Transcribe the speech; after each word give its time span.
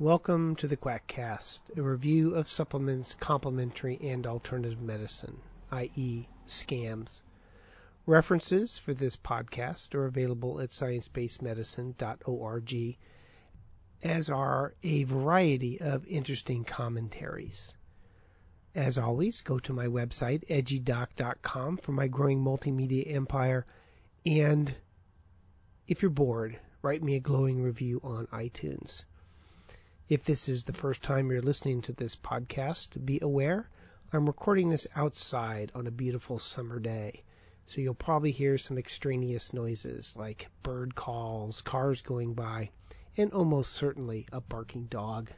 Welcome 0.00 0.56
to 0.56 0.66
the 0.66 0.76
Quackcast, 0.78 1.60
a 1.76 1.82
review 1.82 2.34
of 2.34 2.48
supplements, 2.48 3.14
complementary, 3.20 3.98
and 4.00 4.26
alternative 4.26 4.80
medicine, 4.80 5.36
i.e., 5.72 6.26
scams. 6.48 7.20
References 8.06 8.78
for 8.78 8.94
this 8.94 9.18
podcast 9.18 9.94
are 9.94 10.06
available 10.06 10.58
at 10.58 10.70
sciencebasedmedicine.org, 10.70 12.96
as 14.02 14.30
are 14.30 14.74
a 14.82 15.04
variety 15.04 15.82
of 15.82 16.06
interesting 16.06 16.64
commentaries. 16.64 17.74
As 18.74 18.96
always, 18.96 19.42
go 19.42 19.58
to 19.58 19.74
my 19.74 19.88
website, 19.88 20.48
edgydoc.com, 20.48 21.76
for 21.76 21.92
my 21.92 22.08
growing 22.08 22.42
multimedia 22.42 23.14
empire. 23.14 23.66
And 24.24 24.74
if 25.86 26.00
you're 26.00 26.10
bored, 26.10 26.58
write 26.80 27.02
me 27.02 27.16
a 27.16 27.20
glowing 27.20 27.62
review 27.62 28.00
on 28.02 28.28
iTunes. 28.28 29.04
If 30.10 30.24
this 30.24 30.48
is 30.48 30.64
the 30.64 30.72
first 30.72 31.04
time 31.04 31.30
you're 31.30 31.40
listening 31.40 31.82
to 31.82 31.92
this 31.92 32.16
podcast, 32.16 33.06
be 33.06 33.20
aware 33.22 33.70
I'm 34.12 34.26
recording 34.26 34.68
this 34.68 34.88
outside 34.96 35.70
on 35.72 35.86
a 35.86 35.92
beautiful 35.92 36.40
summer 36.40 36.80
day. 36.80 37.22
So 37.68 37.80
you'll 37.80 37.94
probably 37.94 38.32
hear 38.32 38.58
some 38.58 38.76
extraneous 38.76 39.52
noises 39.52 40.16
like 40.16 40.48
bird 40.64 40.96
calls, 40.96 41.62
cars 41.62 42.02
going 42.02 42.34
by, 42.34 42.70
and 43.16 43.32
almost 43.32 43.72
certainly 43.72 44.26
a 44.32 44.40
barking 44.40 44.86
dog. 44.86 45.30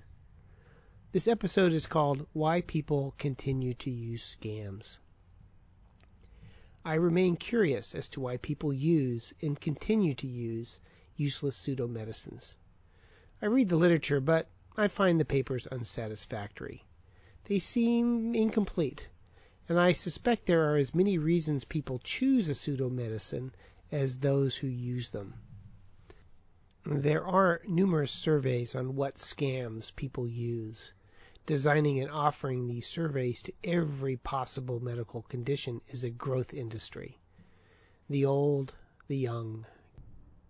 This 1.13 1.29
episode 1.29 1.75
is 1.75 1.85
called 1.85 2.27
Why 2.33 2.63
People 2.63 3.15
Continue 3.19 3.75
to 3.75 3.91
Use 3.91 4.37
Scams. 4.41 4.97
I 6.83 6.95
remain 6.95 7.37
curious 7.37 7.95
as 7.95 8.09
to 8.09 8.21
why 8.21 8.39
people 8.39 8.73
use 8.73 9.35
and 9.43 9.61
continue 9.61 10.15
to 10.15 10.27
use 10.27 10.81
useless 11.15 11.59
pseudomedicines. 11.59 12.57
I 13.43 13.47
read 13.47 13.69
the 13.69 13.77
literature, 13.77 14.21
but 14.21 14.49
I 14.75 14.89
find 14.89 15.21
the 15.21 15.27
papers 15.27 15.67
unsatisfactory. 15.67 16.83
They 17.45 17.59
seem 17.59 18.35
incomplete, 18.35 19.09
and 19.69 19.79
I 19.79 19.93
suspect 19.93 20.47
there 20.47 20.73
are 20.73 20.79
as 20.79 20.95
many 20.95 21.19
reasons 21.19 21.65
people 21.65 21.99
choose 21.99 22.49
a 22.49 22.55
pseudomedicine 22.55 23.51
as 23.91 24.19
those 24.19 24.57
who 24.57 24.69
use 24.69 25.11
them. 25.11 25.35
There 26.87 27.27
are 27.27 27.61
numerous 27.69 28.13
surveys 28.13 28.75
on 28.75 28.97
what 28.97 29.17
scams 29.17 29.95
people 29.95 30.27
use. 30.27 30.95
Designing 31.45 32.01
and 32.01 32.11
offering 32.11 32.67
these 32.67 32.87
surveys 32.87 33.43
to 33.43 33.53
every 33.63 34.17
possible 34.17 34.81
medical 34.81 35.21
condition 35.23 35.83
is 35.89 36.03
a 36.05 36.11
growth 36.11 36.55
industry. 36.55 37.19
The 38.09 38.25
old, 38.25 38.75
the 39.07 39.19
young, 39.19 39.67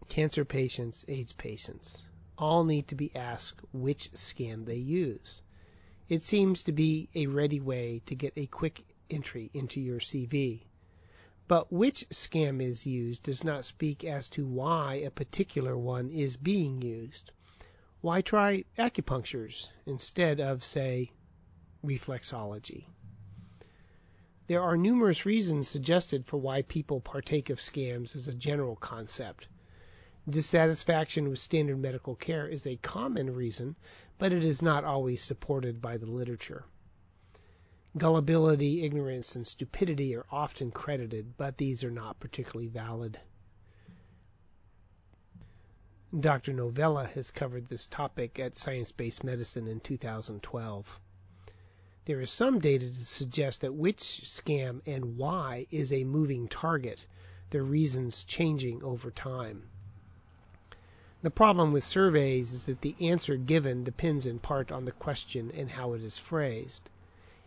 cancer 0.09 0.45
patients, 0.45 1.05
AIDS 1.09 1.33
patients, 1.33 2.03
all 2.43 2.65
need 2.65 2.89
to 2.89 2.97
be 2.97 3.15
asked 3.15 3.61
which 3.73 4.11
scam 4.15 4.65
they 4.65 4.75
use. 4.75 5.41
It 6.09 6.23
seems 6.23 6.65
to 6.65 6.73
be 6.73 7.09
a 7.15 7.29
ready 7.29 7.61
way 7.61 8.03
to 8.07 8.17
get 8.17 8.33
a 8.35 8.47
quick 8.47 8.85
entry 9.09 9.49
into 9.55 9.81
your 9.81 10.01
CV. 10.01 10.63
But 11.47 11.73
which 11.73 12.05
scam 12.11 12.61
is 12.61 12.85
used 12.85 13.23
does 13.23 13.45
not 13.45 13.65
speak 13.65 14.03
as 14.03 14.29
to 14.31 14.45
why 14.45 14.95
a 14.97 15.11
particular 15.13 15.79
one 15.79 16.11
is 16.11 16.37
being 16.37 16.83
used. 16.83 17.31
Why 18.01 18.23
try 18.23 18.65
acupunctures 18.77 19.69
instead 19.87 20.41
of, 20.41 20.65
say, 20.65 21.13
reflexology? 21.85 22.87
There 24.49 24.63
are 24.63 24.77
numerous 24.77 25.25
reasons 25.25 25.69
suggested 25.69 26.27
for 26.27 26.39
why 26.39 26.63
people 26.63 27.01
partake 27.01 27.51
of 27.51 27.61
scams 27.61 28.17
as 28.17 28.27
a 28.27 28.35
general 28.35 28.75
concept. 28.75 29.47
Dissatisfaction 30.31 31.29
with 31.29 31.41
standard 31.41 31.79
medical 31.79 32.15
care 32.15 32.47
is 32.47 32.65
a 32.65 32.77
common 32.77 33.35
reason, 33.35 33.75
but 34.19 34.33
it 34.33 34.45
is 34.45 34.63
not 34.63 34.85
always 34.85 35.21
supported 35.21 35.81
by 35.81 35.97
the 35.97 36.07
literature. 36.07 36.65
Gullibility, 37.99 38.85
ignorance, 38.85 39.35
and 39.35 39.45
stupidity 39.45 40.15
are 40.15 40.25
often 40.31 40.71
credited, 40.71 41.37
but 41.37 41.59
these 41.59 41.83
are 41.83 41.91
not 41.91 42.21
particularly 42.21 42.69
valid. 42.69 43.19
Dr. 46.19 46.53
Novella 46.53 47.07
has 47.07 47.33
covered 47.33 47.67
this 47.67 47.89
topic 47.89 48.39
at 48.39 48.57
Science 48.57 48.93
Based 48.93 49.25
Medicine 49.25 49.67
in 49.67 49.81
2012. 49.81 51.01
There 52.05 52.21
is 52.21 52.31
some 52.31 52.61
data 52.61 52.87
to 52.87 53.05
suggest 53.05 53.63
that 53.63 53.75
which 53.75 53.99
scam 53.99 54.83
and 54.87 55.17
why 55.17 55.67
is 55.71 55.93
a 55.93 56.05
moving 56.05 56.47
target, 56.47 57.07
their 57.51 57.65
reasons 57.65 58.23
changing 58.23 58.85
over 58.85 59.11
time. 59.11 59.69
The 61.23 61.31
problem 61.31 61.73
with 61.73 61.85
surveys 61.85 62.53
is 62.53 62.67
that 62.67 62.81
the 62.81 62.97
answer 62.99 63.37
given 63.37 63.85
depends 63.85 64.27
in 64.27 64.41
part 64.41 64.73
on 64.73 64.87
the 64.87 64.91
question 64.91 65.53
and 65.53 65.71
how 65.71 65.93
it 65.93 66.03
is 66.03 66.19
phrased. 66.19 66.91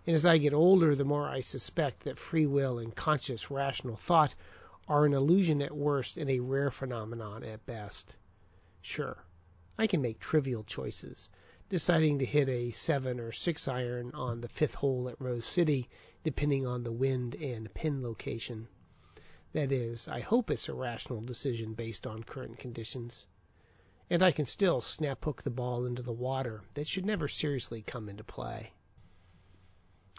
And 0.08 0.16
as 0.16 0.26
I 0.26 0.38
get 0.38 0.54
older, 0.54 0.96
the 0.96 1.04
more 1.04 1.28
I 1.28 1.42
suspect 1.42 2.06
that 2.06 2.18
free 2.18 2.46
will 2.46 2.80
and 2.80 2.96
conscious 2.96 3.52
rational 3.52 3.98
thought 3.98 4.34
are 4.88 5.06
an 5.06 5.14
illusion 5.14 5.62
at 5.62 5.76
worst 5.76 6.16
and 6.16 6.30
a 6.30 6.40
rare 6.40 6.72
phenomenon 6.72 7.44
at 7.44 7.66
best. 7.66 8.16
Sure, 8.82 9.18
I 9.78 9.88
can 9.88 10.02
make 10.02 10.22
trivial 10.22 10.64
choices, 10.64 11.30
deciding 11.68 12.20
to 12.20 12.26
hit 12.26 12.48
a 12.48 12.72
7 12.72 13.20
or 13.20 13.34
6 13.34 13.68
iron 13.68 14.10
on 14.14 14.40
the 14.40 14.48
fifth 14.48 14.76
hole 14.76 15.10
at 15.10 15.20
Rose 15.20 15.46
City, 15.46 15.90
depending 16.24 16.66
on 16.66 16.84
the 16.84 16.94
wind 16.94 17.36
and 17.36 17.74
pin 17.74 18.02
location. 18.02 18.70
That 19.52 19.74
is, 19.74 20.08
I 20.08 20.22
hope 20.22 20.50
it's 20.50 20.70
a 20.70 20.74
rational 20.74 21.20
decision 21.20 21.74
based 21.74 22.08
on 22.08 22.24
current 22.24 22.58
conditions. 22.58 23.28
And 24.10 24.22
I 24.22 24.32
can 24.32 24.46
still 24.46 24.82
snap 24.82 25.26
hook 25.26 25.42
the 25.42 25.50
ball 25.50 25.86
into 25.86 26.02
the 26.02 26.12
water 26.12 26.62
that 26.76 26.88
should 26.88 27.06
never 27.06 27.28
seriously 27.28 27.82
come 27.82 28.08
into 28.08 28.24
play. 28.24 28.72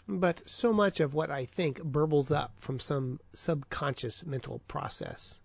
But 0.07 0.49
so 0.49 0.71
much 0.73 0.99
of 0.99 1.13
what 1.13 1.31
I 1.31 1.45
think 1.45 1.81
burbles 1.81 2.31
up 2.31 2.59
from 2.59 2.79
some 2.79 3.19
subconscious 3.33 4.25
mental 4.25 4.59
process. 4.67 5.37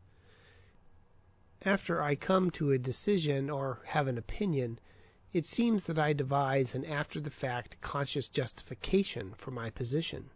After 1.64 2.02
I 2.02 2.16
come 2.16 2.50
to 2.52 2.72
a 2.72 2.78
decision 2.78 3.48
or 3.48 3.80
have 3.84 4.08
an 4.08 4.18
opinion, 4.18 4.80
it 5.32 5.46
seems 5.46 5.86
that 5.86 5.98
I 5.98 6.12
devise 6.12 6.74
an 6.74 6.84
after 6.84 7.20
the 7.20 7.30
fact 7.30 7.80
conscious 7.80 8.28
justification 8.28 9.34
for 9.34 9.50
my 9.50 9.70
position. 9.70 10.30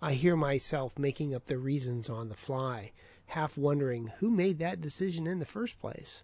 I 0.00 0.14
hear 0.14 0.36
myself 0.36 0.98
making 0.98 1.34
up 1.34 1.44
the 1.44 1.58
reasons 1.58 2.08
on 2.08 2.28
the 2.28 2.34
fly, 2.34 2.92
half 3.26 3.56
wondering 3.56 4.06
who 4.18 4.30
made 4.30 4.58
that 4.58 4.80
decision 4.80 5.26
in 5.26 5.38
the 5.38 5.44
first 5.44 5.80
place. 5.80 6.22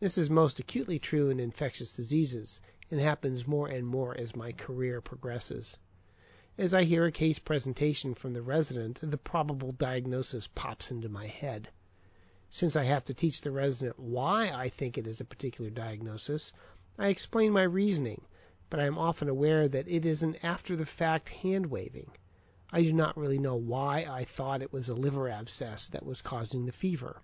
This 0.00 0.16
is 0.16 0.30
most 0.30 0.60
acutely 0.60 1.00
true 1.00 1.28
in 1.28 1.40
infectious 1.40 1.96
diseases, 1.96 2.60
and 2.88 3.00
happens 3.00 3.48
more 3.48 3.66
and 3.66 3.84
more 3.84 4.16
as 4.16 4.36
my 4.36 4.52
career 4.52 5.00
progresses. 5.00 5.76
As 6.56 6.72
I 6.72 6.84
hear 6.84 7.04
a 7.06 7.10
case 7.10 7.40
presentation 7.40 8.14
from 8.14 8.32
the 8.32 8.40
resident, 8.40 9.00
the 9.02 9.18
probable 9.18 9.72
diagnosis 9.72 10.46
pops 10.54 10.92
into 10.92 11.08
my 11.08 11.26
head. 11.26 11.68
Since 12.48 12.76
I 12.76 12.84
have 12.84 13.06
to 13.06 13.12
teach 13.14 13.40
the 13.40 13.50
resident 13.50 13.98
why 13.98 14.52
I 14.52 14.68
think 14.68 14.96
it 14.96 15.08
is 15.08 15.20
a 15.20 15.24
particular 15.24 15.68
diagnosis, 15.68 16.52
I 16.96 17.08
explain 17.08 17.50
my 17.50 17.64
reasoning, 17.64 18.24
but 18.70 18.78
I 18.78 18.86
am 18.86 18.98
often 18.98 19.28
aware 19.28 19.68
that 19.68 19.88
it 19.88 20.06
is 20.06 20.22
an 20.22 20.36
after 20.44 20.76
the 20.76 20.86
fact 20.86 21.28
hand 21.28 21.66
waving. 21.66 22.12
I 22.70 22.84
do 22.84 22.92
not 22.92 23.16
really 23.16 23.40
know 23.40 23.56
why 23.56 24.06
I 24.08 24.26
thought 24.26 24.62
it 24.62 24.72
was 24.72 24.88
a 24.88 24.94
liver 24.94 25.28
abscess 25.28 25.88
that 25.88 26.06
was 26.06 26.22
causing 26.22 26.66
the 26.66 26.72
fever. 26.72 27.20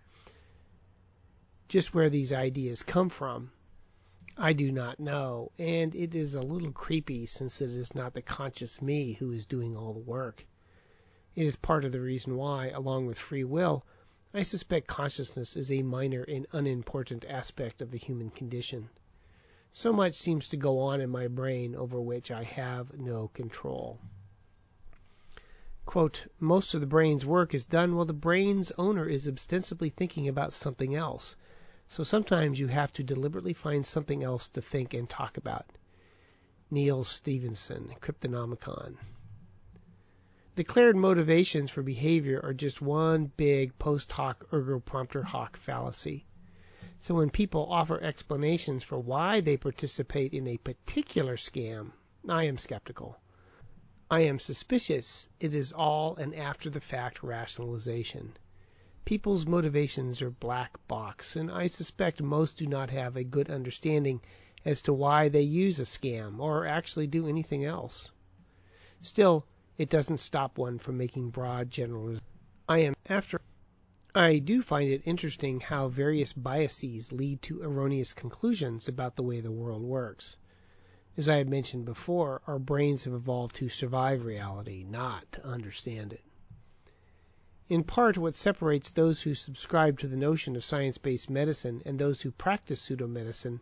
Just 1.74 1.92
where 1.92 2.08
these 2.08 2.32
ideas 2.32 2.84
come 2.84 3.08
from, 3.08 3.50
I 4.36 4.52
do 4.52 4.70
not 4.70 5.00
know, 5.00 5.50
and 5.58 5.92
it 5.92 6.14
is 6.14 6.36
a 6.36 6.40
little 6.40 6.70
creepy 6.70 7.26
since 7.26 7.60
it 7.60 7.70
is 7.70 7.96
not 7.96 8.14
the 8.14 8.22
conscious 8.22 8.80
me 8.80 9.14
who 9.14 9.32
is 9.32 9.44
doing 9.44 9.74
all 9.74 9.92
the 9.92 9.98
work. 9.98 10.46
It 11.34 11.44
is 11.44 11.56
part 11.56 11.84
of 11.84 11.90
the 11.90 12.00
reason 12.00 12.36
why, 12.36 12.68
along 12.68 13.06
with 13.06 13.18
free 13.18 13.42
will, 13.42 13.84
I 14.32 14.44
suspect 14.44 14.86
consciousness 14.86 15.56
is 15.56 15.72
a 15.72 15.82
minor 15.82 16.22
and 16.22 16.46
unimportant 16.52 17.24
aspect 17.24 17.82
of 17.82 17.90
the 17.90 17.98
human 17.98 18.30
condition. 18.30 18.88
So 19.72 19.92
much 19.92 20.14
seems 20.14 20.46
to 20.50 20.56
go 20.56 20.78
on 20.78 21.00
in 21.00 21.10
my 21.10 21.26
brain 21.26 21.74
over 21.74 22.00
which 22.00 22.30
I 22.30 22.44
have 22.44 22.96
no 22.96 23.26
control. 23.34 23.98
Quote, 25.86 26.28
Most 26.38 26.74
of 26.74 26.80
the 26.80 26.86
brain's 26.86 27.26
work 27.26 27.52
is 27.52 27.66
done 27.66 27.96
while 27.96 28.04
the 28.04 28.12
brain's 28.12 28.70
owner 28.78 29.08
is 29.08 29.26
ostensibly 29.26 29.90
thinking 29.90 30.28
about 30.28 30.52
something 30.52 30.94
else. 30.94 31.34
So 31.86 32.02
sometimes 32.02 32.58
you 32.58 32.68
have 32.68 32.92
to 32.94 33.02
deliberately 33.02 33.52
find 33.52 33.84
something 33.84 34.22
else 34.24 34.48
to 34.48 34.62
think 34.62 34.94
and 34.94 35.08
talk 35.08 35.36
about. 35.36 35.66
Neal 36.70 37.04
Stephenson, 37.04 37.94
Cryptonomicon. 38.00 38.96
Declared 40.56 40.96
motivations 40.96 41.70
for 41.70 41.82
behavior 41.82 42.40
are 42.42 42.54
just 42.54 42.80
one 42.80 43.26
big 43.36 43.78
post 43.78 44.10
hoc 44.12 44.46
ergo 44.52 44.80
propter 44.80 45.22
hoc 45.22 45.56
fallacy. 45.56 46.26
So 47.00 47.16
when 47.16 47.30
people 47.30 47.66
offer 47.70 48.00
explanations 48.00 48.82
for 48.82 48.98
why 48.98 49.40
they 49.40 49.56
participate 49.56 50.32
in 50.32 50.46
a 50.46 50.56
particular 50.56 51.36
scam, 51.36 51.92
I 52.28 52.44
am 52.44 52.56
skeptical. 52.56 53.18
I 54.10 54.20
am 54.20 54.38
suspicious 54.38 55.28
it 55.40 55.54
is 55.54 55.72
all 55.72 56.16
an 56.16 56.32
after 56.34 56.70
the 56.70 56.80
fact 56.80 57.22
rationalization. 57.22 58.36
People's 59.04 59.46
motivations 59.46 60.22
are 60.22 60.30
black 60.30 60.78
box, 60.88 61.36
and 61.36 61.50
I 61.50 61.66
suspect 61.66 62.22
most 62.22 62.56
do 62.56 62.66
not 62.66 62.88
have 62.88 63.16
a 63.16 63.24
good 63.24 63.50
understanding 63.50 64.22
as 64.64 64.80
to 64.82 64.94
why 64.94 65.28
they 65.28 65.42
use 65.42 65.78
a 65.78 65.82
scam 65.82 66.38
or 66.38 66.66
actually 66.66 67.06
do 67.06 67.28
anything 67.28 67.66
else. 67.66 68.10
Still, 69.02 69.46
it 69.76 69.90
doesn't 69.90 70.18
stop 70.18 70.56
one 70.56 70.78
from 70.78 70.96
making 70.96 71.28
broad 71.28 71.70
general. 71.70 72.18
I 72.66 72.78
am 72.78 72.94
after 73.06 73.42
I 74.14 74.38
do 74.38 74.62
find 74.62 74.88
it 74.88 75.02
interesting 75.04 75.60
how 75.60 75.88
various 75.88 76.32
biases 76.32 77.12
lead 77.12 77.42
to 77.42 77.62
erroneous 77.62 78.14
conclusions 78.14 78.88
about 78.88 79.16
the 79.16 79.22
way 79.22 79.40
the 79.40 79.52
world 79.52 79.82
works. 79.82 80.36
As 81.16 81.28
I 81.28 81.36
have 81.36 81.48
mentioned 81.48 81.84
before, 81.84 82.40
our 82.46 82.58
brains 82.58 83.04
have 83.04 83.12
evolved 83.12 83.56
to 83.56 83.68
survive 83.68 84.24
reality, 84.24 84.82
not 84.82 85.30
to 85.32 85.44
understand 85.44 86.12
it. 86.14 86.22
In 87.66 87.82
part, 87.82 88.18
what 88.18 88.34
separates 88.34 88.90
those 88.90 89.22
who 89.22 89.34
subscribe 89.34 89.98
to 90.00 90.06
the 90.06 90.18
notion 90.18 90.54
of 90.54 90.62
science 90.62 90.98
based 90.98 91.30
medicine 91.30 91.80
and 91.86 91.98
those 91.98 92.20
who 92.20 92.30
practice 92.30 92.86
pseudomedicine 92.86 93.60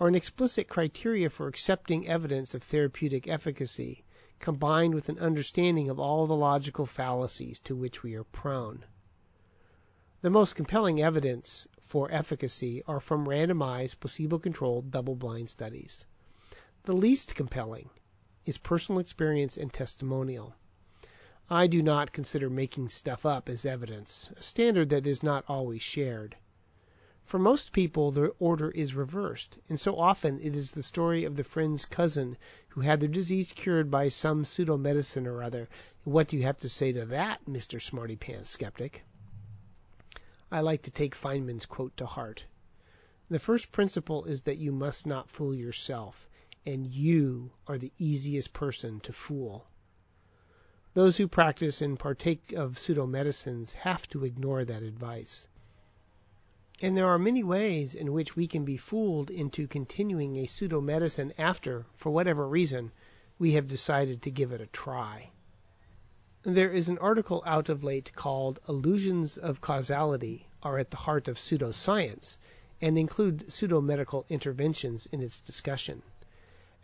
are 0.00 0.08
an 0.08 0.14
explicit 0.14 0.68
criteria 0.68 1.28
for 1.28 1.46
accepting 1.46 2.08
evidence 2.08 2.54
of 2.54 2.62
therapeutic 2.62 3.28
efficacy, 3.28 4.04
combined 4.38 4.94
with 4.94 5.10
an 5.10 5.18
understanding 5.18 5.90
of 5.90 6.00
all 6.00 6.26
the 6.26 6.34
logical 6.34 6.86
fallacies 6.86 7.60
to 7.60 7.76
which 7.76 8.02
we 8.02 8.14
are 8.14 8.24
prone. 8.24 8.86
The 10.22 10.30
most 10.30 10.56
compelling 10.56 11.02
evidence 11.02 11.68
for 11.82 12.10
efficacy 12.10 12.82
are 12.84 13.00
from 13.00 13.28
randomized, 13.28 14.00
placebo 14.00 14.38
controlled, 14.38 14.90
double 14.90 15.14
blind 15.14 15.50
studies. 15.50 16.06
The 16.84 16.94
least 16.94 17.34
compelling 17.34 17.90
is 18.46 18.56
personal 18.56 18.98
experience 18.98 19.58
and 19.58 19.70
testimonial. 19.70 20.54
I 21.48 21.68
do 21.68 21.80
not 21.80 22.12
consider 22.12 22.50
making 22.50 22.88
stuff 22.88 23.24
up 23.24 23.48
as 23.48 23.64
evidence, 23.64 24.32
a 24.36 24.42
standard 24.42 24.88
that 24.88 25.06
is 25.06 25.22
not 25.22 25.44
always 25.46 25.80
shared. 25.80 26.36
For 27.24 27.38
most 27.38 27.72
people, 27.72 28.10
the 28.10 28.34
order 28.40 28.72
is 28.72 28.96
reversed, 28.96 29.56
and 29.68 29.78
so 29.78 29.96
often 29.96 30.40
it 30.40 30.56
is 30.56 30.72
the 30.72 30.82
story 30.82 31.22
of 31.24 31.36
the 31.36 31.44
friend's 31.44 31.84
cousin 31.84 32.36
who 32.70 32.80
had 32.80 32.98
their 32.98 33.08
disease 33.08 33.52
cured 33.52 33.92
by 33.92 34.08
some 34.08 34.44
pseudo 34.44 34.76
medicine 34.76 35.24
or 35.24 35.40
other. 35.40 35.68
What 36.02 36.26
do 36.26 36.36
you 36.36 36.42
have 36.42 36.56
to 36.58 36.68
say 36.68 36.90
to 36.90 37.06
that, 37.06 37.44
Mr. 37.46 37.80
Smarty 37.80 38.16
Pants 38.16 38.50
Skeptic? 38.50 39.04
I 40.50 40.60
like 40.62 40.82
to 40.82 40.90
take 40.90 41.14
Feynman's 41.14 41.66
quote 41.66 41.96
to 41.98 42.06
heart. 42.06 42.44
The 43.28 43.38
first 43.38 43.70
principle 43.70 44.24
is 44.24 44.42
that 44.42 44.58
you 44.58 44.72
must 44.72 45.06
not 45.06 45.30
fool 45.30 45.54
yourself, 45.54 46.28
and 46.64 46.88
you 46.88 47.52
are 47.68 47.78
the 47.78 47.92
easiest 47.98 48.52
person 48.52 48.98
to 49.00 49.12
fool. 49.12 49.68
Those 50.96 51.18
who 51.18 51.28
practice 51.28 51.82
and 51.82 51.98
partake 51.98 52.54
of 52.54 52.78
pseudo 52.78 53.06
medicines 53.06 53.74
have 53.74 54.08
to 54.08 54.24
ignore 54.24 54.64
that 54.64 54.82
advice. 54.82 55.46
And 56.80 56.96
there 56.96 57.08
are 57.08 57.18
many 57.18 57.44
ways 57.44 57.94
in 57.94 58.14
which 58.14 58.34
we 58.34 58.46
can 58.46 58.64
be 58.64 58.78
fooled 58.78 59.30
into 59.30 59.68
continuing 59.68 60.38
a 60.38 60.46
pseudo 60.46 60.80
medicine 60.80 61.34
after, 61.36 61.84
for 61.96 62.08
whatever 62.12 62.48
reason, 62.48 62.92
we 63.38 63.52
have 63.52 63.66
decided 63.68 64.22
to 64.22 64.30
give 64.30 64.52
it 64.52 64.62
a 64.62 64.68
try. 64.68 65.32
There 66.44 66.72
is 66.72 66.88
an 66.88 66.96
article 66.96 67.42
out 67.44 67.68
of 67.68 67.84
late 67.84 68.12
called 68.14 68.58
Illusions 68.66 69.36
of 69.36 69.60
Causality 69.60 70.46
Are 70.62 70.78
at 70.78 70.90
the 70.90 70.96
Heart 70.96 71.28
of 71.28 71.36
Pseudoscience 71.36 72.38
and 72.80 72.96
include 72.96 73.52
pseudo-medical 73.52 74.24
interventions 74.30 75.04
in 75.12 75.20
its 75.20 75.42
discussion. 75.42 76.00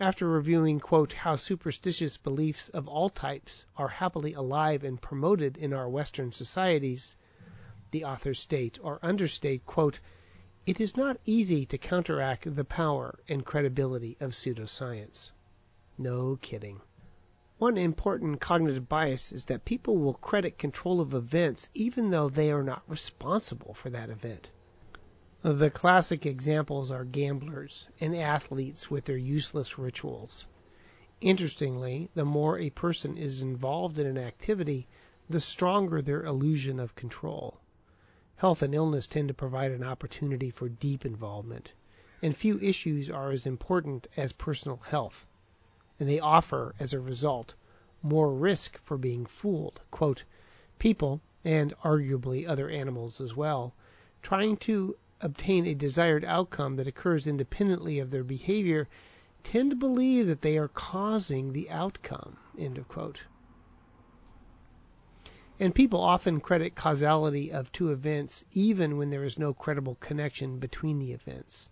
After 0.03 0.27
reviewing, 0.27 0.81
quote, 0.81 1.13
how 1.13 1.37
superstitious 1.37 2.17
beliefs 2.17 2.69
of 2.71 2.89
all 2.89 3.09
types 3.09 3.67
are 3.77 3.87
happily 3.87 4.33
alive 4.33 4.83
and 4.83 5.01
promoted 5.01 5.57
in 5.57 5.73
our 5.73 5.89
Western 5.89 6.33
societies, 6.33 7.15
the 7.93 8.05
authors 8.05 8.41
state 8.41 8.81
or 8.83 8.99
understate, 9.01 9.65
quote, 9.65 10.01
it 10.67 10.81
is 10.81 10.97
not 10.97 11.21
easy 11.25 11.65
to 11.67 11.79
counteract 11.79 12.53
the 12.53 12.65
power 12.65 13.21
and 13.29 13.47
credibility 13.47 14.17
of 14.19 14.33
pseudoscience. 14.33 15.31
No 15.97 16.35
kidding. 16.43 16.81
One 17.59 17.79
important 17.79 18.41
cognitive 18.41 18.89
bias 18.89 19.31
is 19.31 19.45
that 19.45 19.65
people 19.65 19.99
will 19.99 20.15
credit 20.15 20.59
control 20.59 21.01
of 21.01 21.15
events 21.15 21.71
even 21.75 22.11
though 22.11 22.29
they 22.29 22.51
are 22.51 22.65
not 22.65 22.83
responsible 22.89 23.73
for 23.73 23.91
that 23.91 24.11
event. 24.11 24.51
The 25.43 25.71
classic 25.71 26.25
examples 26.25 26.91
are 26.91 27.05
gamblers 27.05 27.89
and 28.01 28.15
athletes 28.15 28.91
with 28.91 29.07
their 29.07 29.17
useless 29.17 29.77
rituals. 29.77 30.47
Interestingly, 31.21 32.09
the 32.15 32.25
more 32.25 32.59
a 32.59 32.71
person 32.71 33.17
is 33.17 33.43
involved 33.43 33.99
in 33.99 34.07
an 34.07 34.19
activity, 34.19 34.87
the 35.29 35.41
stronger 35.41 36.01
their 36.01 36.25
illusion 36.25 36.79
of 36.79 36.95
control. 36.95 37.59
Health 38.37 38.63
and 38.63 38.75
illness 38.75 39.07
tend 39.07 39.29
to 39.29 39.35
provide 39.35 39.73
an 39.73 39.83
opportunity 39.83 40.51
for 40.51 40.69
deep 40.69 41.05
involvement, 41.05 41.73
and 42.23 42.37
few 42.37 42.61
issues 42.61 43.11
are 43.11 43.33
as 43.33 43.45
important 43.45 44.07
as 44.17 44.33
personal 44.33 44.77
health 44.77 45.27
and 46.03 46.09
they 46.09 46.19
offer, 46.19 46.75
as 46.81 46.93
a 46.93 46.99
result, 46.99 47.55
more 48.03 48.35
risk 48.35 48.77
for 48.79 48.97
being 48.97 49.25
fooled. 49.25 49.81
Quote, 49.93 50.25
people, 50.81 51.21
and 51.45 51.73
arguably 51.85 52.45
other 52.49 52.69
animals 52.69 53.21
as 53.21 53.37
well, 53.37 53.73
trying 54.21 54.57
to 54.57 54.97
obtain 55.23 55.67
a 55.67 55.75
desired 55.75 56.25
outcome 56.25 56.77
that 56.77 56.87
occurs 56.87 57.27
independently 57.27 57.99
of 58.01 58.11
their 58.11 58.25
behavior 58.25 58.89
tend 59.45 59.71
to 59.71 59.77
believe 59.77 60.27
that 60.27 60.41
they 60.41 60.59
are 60.59 60.69
causing 60.69 61.53
the 61.53 61.71
outcome. 61.71 62.37
End 62.59 62.77
of 62.77 62.89
quote. 62.89 63.23
And 65.61 65.75
people 65.75 66.01
often 66.01 66.41
credit 66.41 66.75
causality 66.75 67.53
of 67.53 67.71
two 67.71 67.91
events 67.91 68.45
even 68.53 68.97
when 68.97 69.11
there 69.11 69.25
is 69.25 69.39
no 69.39 69.55
credible 69.55 69.95
connection 69.97 70.59
between 70.59 70.99
the 70.99 71.13
events. 71.13 71.71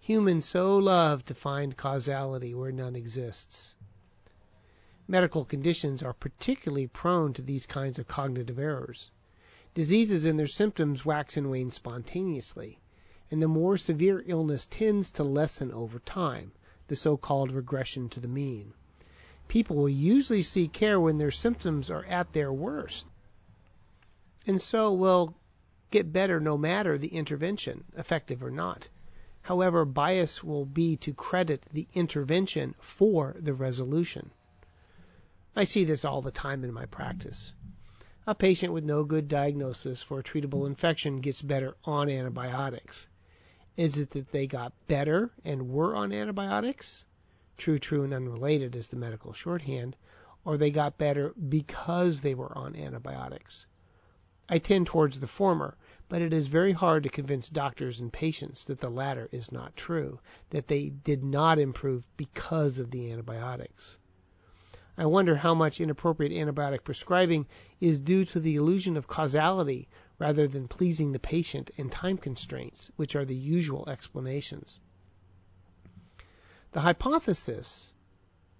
Humans 0.00 0.44
so 0.44 0.78
love 0.78 1.24
to 1.24 1.34
find 1.34 1.76
causality 1.76 2.54
where 2.54 2.72
none 2.72 2.94
exists. 2.94 3.74
Medical 5.08 5.44
conditions 5.44 6.02
are 6.02 6.12
particularly 6.12 6.86
prone 6.86 7.32
to 7.32 7.42
these 7.42 7.66
kinds 7.66 7.98
of 7.98 8.06
cognitive 8.06 8.58
errors. 8.58 9.10
Diseases 9.78 10.24
and 10.24 10.36
their 10.36 10.48
symptoms 10.48 11.04
wax 11.04 11.36
and 11.36 11.52
wane 11.52 11.70
spontaneously, 11.70 12.80
and 13.30 13.40
the 13.40 13.46
more 13.46 13.76
severe 13.76 14.24
illness 14.26 14.66
tends 14.66 15.12
to 15.12 15.22
lessen 15.22 15.70
over 15.70 16.00
time, 16.00 16.50
the 16.88 16.96
so-called 16.96 17.52
regression 17.52 18.08
to 18.08 18.18
the 18.18 18.26
mean. 18.26 18.72
People 19.46 19.76
will 19.76 19.88
usually 19.88 20.42
seek 20.42 20.72
care 20.72 20.98
when 20.98 21.18
their 21.18 21.30
symptoms 21.30 21.90
are 21.90 22.04
at 22.06 22.32
their 22.32 22.52
worst, 22.52 23.06
and 24.48 24.60
so 24.60 24.92
will 24.92 25.36
get 25.92 26.12
better 26.12 26.40
no 26.40 26.58
matter 26.58 26.98
the 26.98 27.14
intervention, 27.14 27.84
effective 27.96 28.42
or 28.42 28.50
not. 28.50 28.88
However, 29.42 29.84
bias 29.84 30.42
will 30.42 30.66
be 30.66 30.96
to 30.96 31.14
credit 31.14 31.64
the 31.72 31.86
intervention 31.94 32.74
for 32.80 33.36
the 33.38 33.54
resolution. 33.54 34.32
I 35.54 35.62
see 35.62 35.84
this 35.84 36.04
all 36.04 36.20
the 36.20 36.32
time 36.32 36.64
in 36.64 36.72
my 36.72 36.86
practice. 36.86 37.54
A 38.30 38.34
patient 38.34 38.74
with 38.74 38.84
no 38.84 39.04
good 39.04 39.26
diagnosis 39.26 40.02
for 40.02 40.18
a 40.18 40.22
treatable 40.22 40.66
infection 40.66 41.22
gets 41.22 41.40
better 41.40 41.78
on 41.86 42.10
antibiotics. 42.10 43.08
Is 43.74 43.98
it 43.98 44.10
that 44.10 44.32
they 44.32 44.46
got 44.46 44.74
better 44.86 45.32
and 45.46 45.70
were 45.70 45.96
on 45.96 46.12
antibiotics? 46.12 47.06
True, 47.56 47.78
true, 47.78 48.02
and 48.02 48.12
unrelated 48.12 48.76
is 48.76 48.88
the 48.88 48.96
medical 48.96 49.32
shorthand. 49.32 49.96
Or 50.44 50.58
they 50.58 50.70
got 50.70 50.98
better 50.98 51.32
because 51.48 52.20
they 52.20 52.34
were 52.34 52.52
on 52.54 52.76
antibiotics. 52.76 53.64
I 54.46 54.58
tend 54.58 54.88
towards 54.88 55.20
the 55.20 55.26
former, 55.26 55.78
but 56.10 56.20
it 56.20 56.34
is 56.34 56.48
very 56.48 56.72
hard 56.72 57.04
to 57.04 57.08
convince 57.08 57.48
doctors 57.48 57.98
and 57.98 58.12
patients 58.12 58.64
that 58.64 58.80
the 58.80 58.90
latter 58.90 59.30
is 59.32 59.50
not 59.50 59.74
true, 59.74 60.20
that 60.50 60.66
they 60.66 60.90
did 60.90 61.24
not 61.24 61.58
improve 61.58 62.06
because 62.18 62.78
of 62.78 62.90
the 62.90 63.10
antibiotics. 63.10 63.96
I 64.98 65.06
wonder 65.06 65.36
how 65.36 65.54
much 65.54 65.80
inappropriate 65.80 66.32
antibiotic 66.32 66.82
prescribing 66.82 67.46
is 67.80 68.00
due 68.00 68.24
to 68.24 68.40
the 68.40 68.56
illusion 68.56 68.96
of 68.96 69.06
causality 69.06 69.88
rather 70.18 70.48
than 70.48 70.66
pleasing 70.66 71.12
the 71.12 71.20
patient 71.20 71.70
and 71.78 71.90
time 71.90 72.18
constraints, 72.18 72.90
which 72.96 73.14
are 73.14 73.24
the 73.24 73.36
usual 73.36 73.88
explanations. 73.88 74.80
The 76.72 76.80
hypothesis 76.80 77.94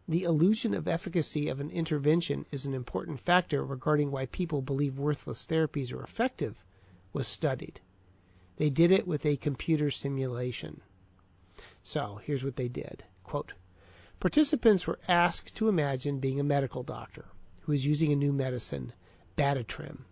the 0.07 0.23
illusion 0.23 0.73
of 0.73 0.89
efficacy 0.89 1.49
of 1.49 1.61
an 1.61 1.71
intervention 1.71 2.47
is 2.51 2.65
an 2.65 2.73
important 2.73 3.21
factor 3.21 3.63
regarding 3.63 4.11
why 4.11 4.25
people 4.25 4.63
believe 4.63 4.99
worthless 4.99 5.47
therapies 5.47 5.93
are 5.93 6.03
effective 6.03 6.57
was 7.13 7.29
studied. 7.29 7.79
They 8.57 8.71
did 8.71 8.91
it 8.91 9.07
with 9.07 9.27
a 9.27 9.37
computer 9.37 9.91
simulation. 9.91 10.81
So 11.83 12.21
here's 12.23 12.43
what 12.43 12.57
they 12.57 12.69
did. 12.69 13.05
Quote, 13.23 13.53
Participants 14.21 14.85
were 14.85 14.99
asked 15.07 15.55
to 15.55 15.69
imagine 15.69 16.19
being 16.19 16.41
a 16.41 16.45
medical 16.45 16.83
doctor 16.83 17.27
who 17.63 17.73
is 17.73 17.87
using 17.87 18.11
a 18.11 18.17
new 18.17 18.33
medicine, 18.33 18.93
Bactrim, 19.37 20.05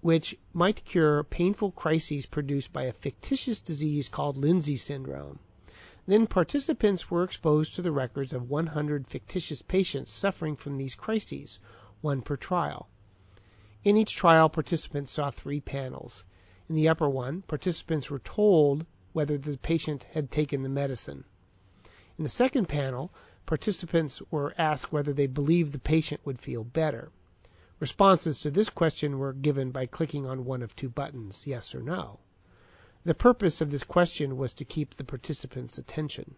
which 0.00 0.38
might 0.52 0.84
cure 0.84 1.24
painful 1.24 1.72
crises 1.72 2.26
produced 2.26 2.72
by 2.72 2.84
a 2.84 2.92
fictitious 2.92 3.60
disease 3.60 4.08
called 4.08 4.36
Lindsay 4.36 4.76
syndrome. 4.76 5.40
Then 6.06 6.28
participants 6.28 7.10
were 7.10 7.24
exposed 7.24 7.74
to 7.74 7.82
the 7.82 7.90
records 7.90 8.32
of 8.32 8.48
100 8.48 9.08
fictitious 9.08 9.60
patients 9.60 10.12
suffering 10.12 10.54
from 10.54 10.76
these 10.76 10.94
crises, 10.94 11.58
one 12.00 12.22
per 12.22 12.36
trial. 12.36 12.88
In 13.82 13.96
each 13.96 14.14
trial, 14.14 14.48
participants 14.48 15.10
saw 15.10 15.32
three 15.32 15.60
panels. 15.60 16.24
In 16.68 16.76
the 16.76 16.88
upper 16.88 17.08
one, 17.08 17.42
participants 17.42 18.08
were 18.08 18.20
told 18.20 18.86
whether 19.12 19.38
the 19.38 19.58
patient 19.58 20.04
had 20.12 20.30
taken 20.30 20.62
the 20.62 20.68
medicine. 20.68 21.24
In 22.18 22.24
the 22.24 22.28
second 22.28 22.68
panel, 22.68 23.12
participants 23.46 24.22
were 24.30 24.54
asked 24.56 24.92
whether 24.92 25.12
they 25.12 25.26
believed 25.26 25.72
the 25.72 25.78
patient 25.78 26.20
would 26.24 26.40
feel 26.40 26.64
better. 26.64 27.10
Responses 27.80 28.40
to 28.40 28.50
this 28.50 28.70
question 28.70 29.18
were 29.18 29.32
given 29.32 29.70
by 29.70 29.86
clicking 29.86 30.24
on 30.26 30.44
one 30.44 30.62
of 30.62 30.76
two 30.76 30.88
buttons, 30.88 31.46
yes 31.46 31.74
or 31.74 31.82
no. 31.82 32.20
The 33.04 33.14
purpose 33.14 33.60
of 33.60 33.70
this 33.70 33.82
question 33.82 34.36
was 34.36 34.54
to 34.54 34.64
keep 34.64 34.94
the 34.94 35.04
participants' 35.04 35.78
attention. 35.78 36.36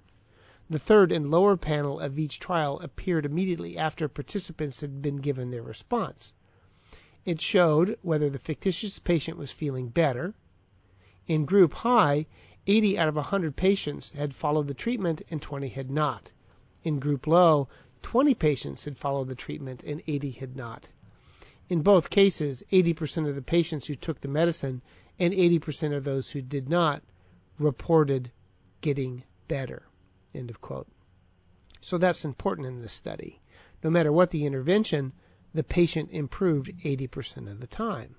The 0.70 0.78
third 0.78 1.12
and 1.12 1.30
lower 1.30 1.58
panel 1.58 2.00
of 2.00 2.18
each 2.18 2.40
trial 2.40 2.80
appeared 2.80 3.26
immediately 3.26 3.76
after 3.76 4.08
participants 4.08 4.80
had 4.80 5.02
been 5.02 5.16
given 5.16 5.50
their 5.50 5.62
response. 5.62 6.32
It 7.26 7.42
showed 7.42 7.98
whether 8.00 8.30
the 8.30 8.38
fictitious 8.38 8.98
patient 8.98 9.36
was 9.36 9.52
feeling 9.52 9.88
better. 9.88 10.32
In 11.26 11.44
group 11.44 11.74
high, 11.74 12.26
80 12.66 12.98
out 12.98 13.08
of 13.08 13.16
100 13.16 13.56
patients 13.56 14.12
had 14.12 14.34
followed 14.34 14.66
the 14.66 14.74
treatment 14.74 15.22
and 15.30 15.40
20 15.42 15.68
had 15.68 15.90
not. 15.90 16.32
In 16.82 16.98
group 16.98 17.26
low, 17.26 17.68
20 18.02 18.34
patients 18.34 18.84
had 18.84 18.96
followed 18.96 19.28
the 19.28 19.34
treatment 19.34 19.82
and 19.82 20.02
80 20.06 20.30
had 20.30 20.56
not. 20.56 20.88
In 21.68 21.82
both 21.82 22.10
cases, 22.10 22.62
80% 22.70 23.28
of 23.28 23.34
the 23.34 23.42
patients 23.42 23.86
who 23.86 23.94
took 23.94 24.20
the 24.20 24.28
medicine 24.28 24.82
and 25.18 25.32
80% 25.32 25.96
of 25.96 26.04
those 26.04 26.30
who 26.30 26.42
did 26.42 26.68
not 26.68 27.02
reported 27.58 28.30
getting 28.80 29.24
better. 29.48 29.82
End 30.34 30.50
of 30.50 30.60
quote. 30.60 30.88
So 31.80 31.98
that's 31.98 32.24
important 32.24 32.66
in 32.66 32.78
this 32.78 32.92
study. 32.92 33.40
No 33.82 33.90
matter 33.90 34.12
what 34.12 34.30
the 34.30 34.46
intervention, 34.46 35.12
the 35.52 35.62
patient 35.62 36.10
improved 36.10 36.72
80% 36.82 37.50
of 37.50 37.60
the 37.60 37.66
time. 37.66 38.16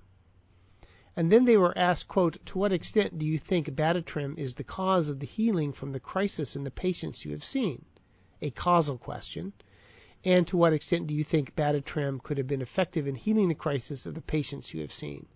And 1.18 1.32
then 1.32 1.46
they 1.46 1.56
were 1.56 1.76
asked, 1.78 2.10
to 2.10 2.58
what 2.58 2.74
extent 2.74 3.18
do 3.18 3.24
you 3.24 3.38
think 3.38 3.74
Bactrim 3.74 4.36
is 4.36 4.54
the 4.54 4.64
cause 4.64 5.08
of 5.08 5.18
the 5.18 5.26
healing 5.26 5.72
from 5.72 5.92
the 5.92 6.00
crisis 6.00 6.56
in 6.56 6.64
the 6.64 6.70
patients 6.70 7.24
you 7.24 7.30
have 7.30 7.42
seen? 7.42 7.86
A 8.42 8.50
causal 8.50 8.98
question. 8.98 9.54
And 10.26 10.46
to 10.48 10.58
what 10.58 10.74
extent 10.74 11.06
do 11.06 11.14
you 11.14 11.24
think 11.24 11.56
Bactrim 11.56 12.22
could 12.22 12.36
have 12.36 12.46
been 12.46 12.60
effective 12.60 13.06
in 13.08 13.14
healing 13.14 13.48
the 13.48 13.54
crisis 13.54 14.04
of 14.04 14.14
the 14.14 14.20
patients 14.20 14.74
you 14.74 14.82
have 14.82 14.92
seen? 14.92 15.26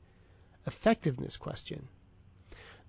Effectiveness 0.66 1.38
question. 1.38 1.88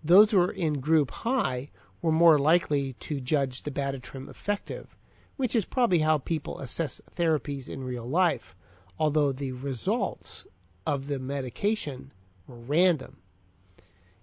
Those 0.04 0.32
who 0.32 0.40
were 0.40 0.52
in 0.52 0.82
group 0.82 1.12
high 1.12 1.72
were 2.02 2.12
more 2.12 2.38
likely 2.38 2.92
to 2.94 3.22
judge 3.22 3.64
the 3.64 3.72
Bactrim 3.72 4.28
effective, 4.28 4.94
which 5.38 5.56
is 5.56 5.64
probably 5.64 6.00
how 6.00 6.18
people 6.18 6.60
assess 6.60 7.00
therapies 7.16 7.70
in 7.70 7.86
real 7.86 8.06
life, 8.06 8.54
although 9.00 9.32
the 9.32 9.54
results 9.54 10.46
of 10.86 11.08
the 11.08 11.20
medication 11.20 12.12
were 12.48 12.60
random. 12.60 13.18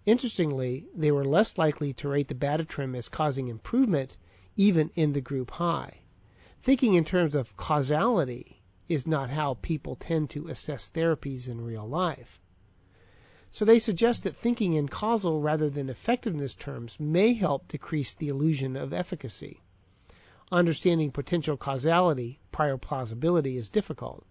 Interestingly, 0.06 0.86
they 0.94 1.12
were 1.12 1.24
less 1.24 1.58
likely 1.58 1.92
to 1.94 2.08
rate 2.08 2.28
the 2.28 2.34
Bactrim 2.34 2.96
as 2.96 3.08
causing 3.08 3.48
improvement 3.48 4.16
even 4.56 4.90
in 4.94 5.12
the 5.12 5.20
group 5.20 5.50
high. 5.50 6.00
Thinking 6.62 6.94
in 6.94 7.04
terms 7.04 7.34
of 7.34 7.56
causality 7.56 8.62
is 8.88 9.06
not 9.06 9.30
how 9.30 9.54
people 9.54 9.96
tend 9.96 10.30
to 10.30 10.48
assess 10.48 10.88
therapies 10.88 11.48
in 11.48 11.60
real 11.60 11.86
life. 11.86 12.40
So 13.50 13.64
they 13.64 13.78
suggest 13.78 14.24
that 14.24 14.36
thinking 14.36 14.74
in 14.74 14.88
causal 14.88 15.40
rather 15.40 15.70
than 15.70 15.88
effectiveness 15.88 16.54
terms 16.54 16.98
may 16.98 17.34
help 17.34 17.68
decrease 17.68 18.14
the 18.14 18.28
illusion 18.28 18.76
of 18.76 18.92
efficacy. 18.92 19.60
Understanding 20.50 21.12
potential 21.12 21.56
causality, 21.56 22.40
prior 22.50 22.78
plausibility, 22.78 23.56
is 23.56 23.68
difficult. 23.68 24.26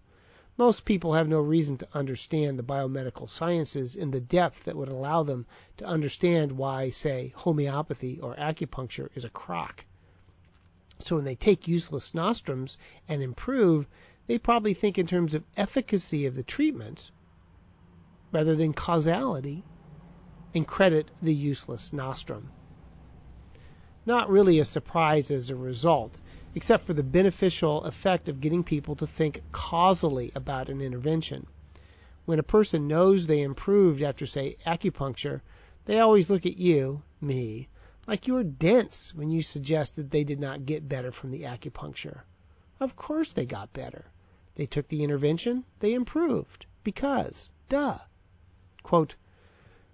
Most 0.58 0.84
people 0.84 1.12
have 1.14 1.28
no 1.28 1.38
reason 1.38 1.78
to 1.78 1.88
understand 1.94 2.58
the 2.58 2.64
biomedical 2.64 3.30
sciences 3.30 3.94
in 3.94 4.10
the 4.10 4.20
depth 4.20 4.64
that 4.64 4.74
would 4.76 4.88
allow 4.88 5.22
them 5.22 5.46
to 5.76 5.84
understand 5.84 6.50
why, 6.50 6.90
say, 6.90 7.32
homeopathy 7.36 8.18
or 8.18 8.34
acupuncture 8.34 9.08
is 9.14 9.24
a 9.24 9.30
crock. 9.30 9.86
So 10.98 11.14
when 11.14 11.24
they 11.24 11.36
take 11.36 11.68
useless 11.68 12.12
nostrums 12.12 12.76
and 13.06 13.22
improve, 13.22 13.86
they 14.26 14.36
probably 14.36 14.74
think 14.74 14.98
in 14.98 15.06
terms 15.06 15.32
of 15.32 15.44
efficacy 15.56 16.26
of 16.26 16.34
the 16.34 16.42
treatment 16.42 17.12
rather 18.32 18.56
than 18.56 18.72
causality 18.72 19.62
and 20.52 20.66
credit 20.66 21.12
the 21.22 21.34
useless 21.34 21.92
nostrum. 21.92 22.50
Not 24.04 24.28
really 24.28 24.58
a 24.58 24.64
surprise 24.64 25.30
as 25.30 25.50
a 25.50 25.54
result, 25.54 26.18
except 26.58 26.82
for 26.82 26.92
the 26.92 27.04
beneficial 27.04 27.84
effect 27.84 28.28
of 28.28 28.40
getting 28.40 28.64
people 28.64 28.96
to 28.96 29.06
think 29.06 29.40
causally 29.52 30.32
about 30.34 30.68
an 30.68 30.80
intervention. 30.80 31.46
When 32.24 32.40
a 32.40 32.42
person 32.42 32.88
knows 32.88 33.28
they 33.28 33.42
improved 33.42 34.02
after, 34.02 34.26
say, 34.26 34.56
acupuncture, 34.66 35.40
they 35.84 36.00
always 36.00 36.28
look 36.28 36.46
at 36.46 36.56
you, 36.56 37.00
me, 37.20 37.68
like 38.08 38.26
you 38.26 38.36
are 38.38 38.42
dense 38.42 39.14
when 39.14 39.30
you 39.30 39.40
suggest 39.40 39.94
that 39.94 40.10
they 40.10 40.24
did 40.24 40.40
not 40.40 40.66
get 40.66 40.88
better 40.88 41.12
from 41.12 41.30
the 41.30 41.42
acupuncture. 41.42 42.22
Of 42.80 42.96
course 42.96 43.30
they 43.32 43.46
got 43.46 43.72
better. 43.72 44.06
They 44.56 44.66
took 44.66 44.88
the 44.88 45.04
intervention, 45.04 45.64
they 45.78 45.94
improved. 45.94 46.66
Because, 46.82 47.52
duh. 47.68 47.98
Quote, 48.82 49.14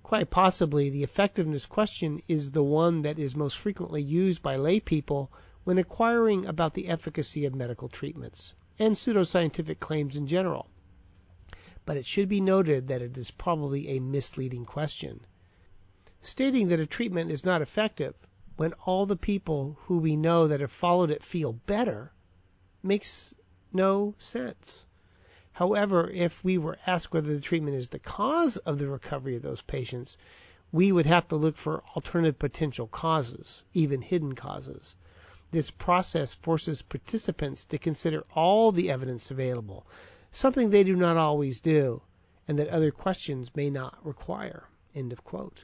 Quite 0.03 0.31
possibly 0.31 0.89
the 0.89 1.03
effectiveness 1.03 1.67
question 1.67 2.23
is 2.27 2.53
the 2.53 2.63
one 2.63 3.03
that 3.03 3.19
is 3.19 3.37
most 3.37 3.59
frequently 3.59 4.01
used 4.01 4.43
by 4.43 4.57
lay 4.57 4.81
people 4.81 5.31
when 5.65 5.79
inquiring 5.79 6.47
about 6.47 6.75
the 6.75 6.89
efficacy 6.89 7.45
of 7.47 7.55
medical 7.55 7.89
treatments 7.89 8.55
and 8.79 8.95
pseudoscientific 8.95 9.81
claims 9.81 10.15
in 10.15 10.27
general. 10.27 10.69
But 11.87 11.97
it 11.97 12.07
should 12.07 12.29
be 12.29 12.41
noted 12.41 12.89
that 12.89 13.03
it 13.03 13.17
is 13.17 13.31
probably 13.31 13.89
a 13.89 14.01
misleading 14.01 14.65
question. 14.65 15.21
Stating 16.21 16.69
that 16.69 16.81
a 16.81 16.87
treatment 16.87 17.31
is 17.31 17.45
not 17.45 17.63
effective 17.63 18.15
when 18.57 18.73
all 18.85 19.07
the 19.07 19.17
people 19.17 19.79
who 19.83 19.99
we 19.99 20.17
know 20.17 20.49
that 20.49 20.61
have 20.61 20.73
followed 20.73 21.11
it 21.11 21.23
feel 21.23 21.53
better 21.53 22.13
makes 22.83 23.35
no 23.73 24.15
sense. 24.19 24.87
However, 25.53 26.11
if 26.11 26.43
we 26.45 26.59
were 26.59 26.79
asked 26.87 27.13
whether 27.13 27.35
the 27.35 27.41
treatment 27.41 27.77
is 27.77 27.89
the 27.89 27.99
cause 27.99 28.57
of 28.59 28.79
the 28.79 28.89
recovery 28.89 29.37
of 29.37 29.43
those 29.43 29.63
patients, 29.63 30.17
we 30.73 30.91
would 30.93 31.07
have 31.07 31.29
to 31.29 31.37
look 31.37 31.57
for 31.57 31.83
alternative 31.95 32.39
potential 32.39 32.87
causes, 32.87 33.65
even 33.73 34.03
hidden 34.03 34.35
causes. 34.35 34.97
This 35.55 35.71
process 35.71 36.35
forces 36.35 36.83
participants 36.83 37.65
to 37.67 37.79
consider 37.79 38.25
all 38.35 38.73
the 38.73 38.91
evidence 38.91 39.31
available, 39.31 39.87
something 40.33 40.71
they 40.71 40.83
do 40.83 40.97
not 40.97 41.17
always 41.17 41.61
do, 41.61 42.03
and 42.49 42.59
that 42.59 42.67
other 42.71 42.91
questions 42.91 43.55
may 43.55 43.71
not 43.71 44.05
require. 44.05 44.65
End 44.97 45.13
of 45.13 45.23
quote. 45.23 45.63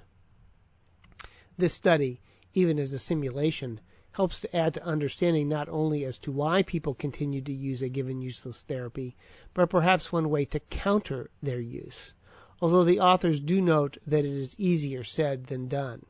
This 1.58 1.74
study, 1.74 2.20
even 2.54 2.78
as 2.78 2.92
a 2.92 3.00
simulation, 3.00 3.80
helps 4.12 4.42
to 4.42 4.56
add 4.56 4.74
to 4.74 4.84
understanding 4.84 5.48
not 5.48 5.68
only 5.68 6.04
as 6.04 6.18
to 6.18 6.30
why 6.30 6.62
people 6.62 6.94
continue 6.94 7.40
to 7.40 7.52
use 7.52 7.82
a 7.82 7.88
given 7.88 8.22
useless 8.22 8.62
therapy, 8.62 9.16
but 9.54 9.70
perhaps 9.70 10.12
one 10.12 10.30
way 10.30 10.44
to 10.44 10.60
counter 10.60 11.30
their 11.42 11.58
use. 11.58 12.14
Although 12.62 12.84
the 12.84 13.00
authors 13.00 13.40
do 13.40 13.60
note 13.60 13.98
that 14.06 14.24
it 14.24 14.30
is 14.30 14.54
easier 14.56 15.02
said 15.02 15.48
than 15.48 15.66
done. 15.66 16.06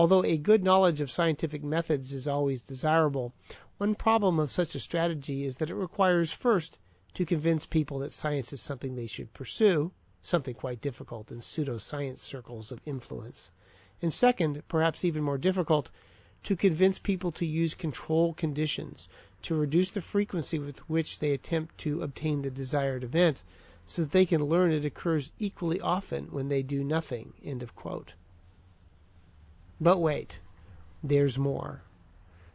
Although 0.00 0.22
a 0.24 0.36
good 0.36 0.62
knowledge 0.62 1.00
of 1.00 1.10
scientific 1.10 1.64
methods 1.64 2.12
is 2.12 2.28
always 2.28 2.62
desirable, 2.62 3.34
one 3.78 3.96
problem 3.96 4.38
of 4.38 4.52
such 4.52 4.76
a 4.76 4.78
strategy 4.78 5.44
is 5.44 5.56
that 5.56 5.70
it 5.70 5.74
requires 5.74 6.32
first 6.32 6.78
to 7.14 7.26
convince 7.26 7.66
people 7.66 7.98
that 7.98 8.12
science 8.12 8.52
is 8.52 8.60
something 8.60 8.94
they 8.94 9.08
should 9.08 9.34
pursue, 9.34 9.90
something 10.22 10.54
quite 10.54 10.80
difficult 10.80 11.32
in 11.32 11.40
pseudoscience 11.40 12.20
circles 12.20 12.70
of 12.70 12.80
influence 12.86 13.50
and 14.00 14.12
second, 14.12 14.62
perhaps 14.68 15.04
even 15.04 15.24
more 15.24 15.36
difficult, 15.36 15.90
to 16.44 16.54
convince 16.54 17.00
people 17.00 17.32
to 17.32 17.44
use 17.44 17.74
control 17.74 18.34
conditions 18.34 19.08
to 19.42 19.56
reduce 19.56 19.90
the 19.90 20.00
frequency 20.00 20.60
with 20.60 20.78
which 20.88 21.18
they 21.18 21.32
attempt 21.32 21.76
to 21.78 22.02
obtain 22.02 22.42
the 22.42 22.52
desired 22.52 23.02
event 23.02 23.42
so 23.84 24.02
that 24.02 24.12
they 24.12 24.26
can 24.26 24.44
learn 24.44 24.70
it 24.70 24.84
occurs 24.84 25.32
equally 25.40 25.80
often 25.80 26.26
when 26.26 26.46
they 26.46 26.62
do 26.62 26.84
nothing. 26.84 27.32
But 29.80 29.98
wait, 29.98 30.40
there's 31.02 31.38
more. 31.38 31.82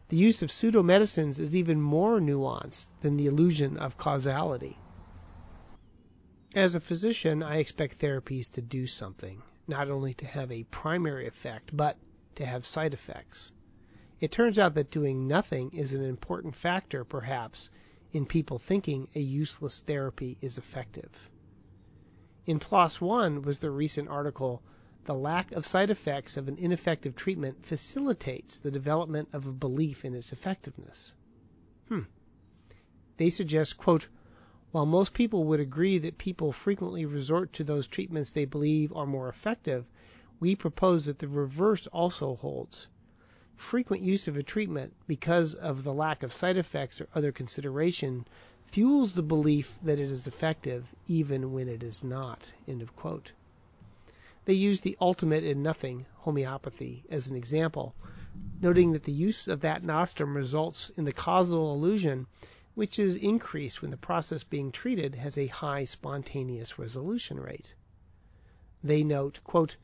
The 0.08 0.16
use 0.16 0.42
of 0.42 0.50
pseudomedicines 0.50 1.40
is 1.40 1.56
even 1.56 1.80
more 1.80 2.20
nuanced 2.20 2.88
than 3.00 3.16
the 3.16 3.26
illusion 3.26 3.78
of 3.78 3.96
causality. 3.96 4.76
As 6.54 6.74
a 6.74 6.80
physician, 6.80 7.42
I 7.42 7.56
expect 7.56 7.98
therapies 7.98 8.52
to 8.52 8.62
do 8.62 8.86
something 8.86 9.42
not 9.66 9.90
only 9.90 10.12
to 10.14 10.26
have 10.26 10.52
a 10.52 10.64
primary 10.64 11.26
effect, 11.26 11.74
but 11.74 11.96
to 12.34 12.44
have 12.44 12.66
side 12.66 12.92
effects. 12.92 13.50
It 14.20 14.30
turns 14.30 14.58
out 14.58 14.74
that 14.74 14.90
doing 14.90 15.26
nothing 15.26 15.70
is 15.70 15.94
an 15.94 16.04
important 16.04 16.54
factor, 16.54 17.04
perhaps, 17.04 17.70
in 18.12 18.26
people 18.26 18.58
thinking 18.58 19.08
a 19.14 19.20
useless 19.20 19.80
therapy 19.80 20.36
is 20.40 20.58
effective. 20.58 21.30
In 22.46 22.58
PLOS 22.58 23.00
One 23.00 23.42
was 23.42 23.58
the 23.58 23.70
recent 23.70 24.08
article, 24.08 24.62
The 25.06 25.14
Lack 25.14 25.52
of 25.52 25.66
Side 25.66 25.90
Effects 25.90 26.38
of 26.38 26.48
an 26.48 26.56
Ineffective 26.56 27.14
Treatment 27.14 27.66
Facilitates 27.66 28.56
the 28.56 28.70
Development 28.70 29.28
of 29.34 29.46
a 29.46 29.52
Belief 29.52 30.02
in 30.02 30.14
Its 30.14 30.32
Effectiveness. 30.32 31.12
Hmm. 31.88 32.04
They 33.18 33.28
suggest, 33.28 33.76
quote, 33.76 34.08
while 34.70 34.86
most 34.86 35.12
people 35.12 35.44
would 35.44 35.60
agree 35.60 35.98
that 35.98 36.16
people 36.16 36.52
frequently 36.52 37.04
resort 37.04 37.52
to 37.52 37.64
those 37.64 37.86
treatments 37.86 38.30
they 38.30 38.46
believe 38.46 38.94
are 38.94 39.04
more 39.04 39.28
effective, 39.28 39.84
we 40.40 40.56
propose 40.56 41.04
that 41.04 41.18
the 41.18 41.28
reverse 41.28 41.86
also 41.88 42.36
holds. 42.36 42.88
Frequent 43.56 44.02
use 44.02 44.26
of 44.26 44.38
a 44.38 44.42
treatment 44.42 44.94
because 45.06 45.52
of 45.52 45.84
the 45.84 45.92
lack 45.92 46.22
of 46.22 46.32
side 46.32 46.56
effects 46.56 47.02
or 47.02 47.08
other 47.14 47.30
consideration 47.30 48.26
fuels 48.68 49.14
the 49.14 49.22
belief 49.22 49.78
that 49.82 49.98
it 49.98 50.10
is 50.10 50.26
effective 50.26 50.94
even 51.06 51.52
when 51.52 51.68
it 51.68 51.82
is 51.82 52.02
not. 52.02 52.50
They 54.46 54.52
use 54.52 54.82
the 54.82 54.98
ultimate 55.00 55.42
in 55.42 55.62
nothing, 55.62 56.04
homeopathy, 56.16 57.06
as 57.08 57.28
an 57.28 57.36
example, 57.36 57.94
noting 58.60 58.92
that 58.92 59.04
the 59.04 59.10
use 59.10 59.48
of 59.48 59.62
that 59.62 59.82
nostrum 59.82 60.36
results 60.36 60.90
in 60.90 61.06
the 61.06 61.14
causal 61.14 61.72
illusion, 61.72 62.26
which 62.74 62.98
is 62.98 63.16
increased 63.16 63.80
when 63.80 63.90
the 63.90 63.96
process 63.96 64.44
being 64.44 64.70
treated 64.70 65.14
has 65.14 65.38
a 65.38 65.46
high 65.46 65.84
spontaneous 65.84 66.78
resolution 66.78 67.40
rate. 67.40 67.74
They 68.82 69.02
note, 69.02 69.40
quote, 69.44 69.78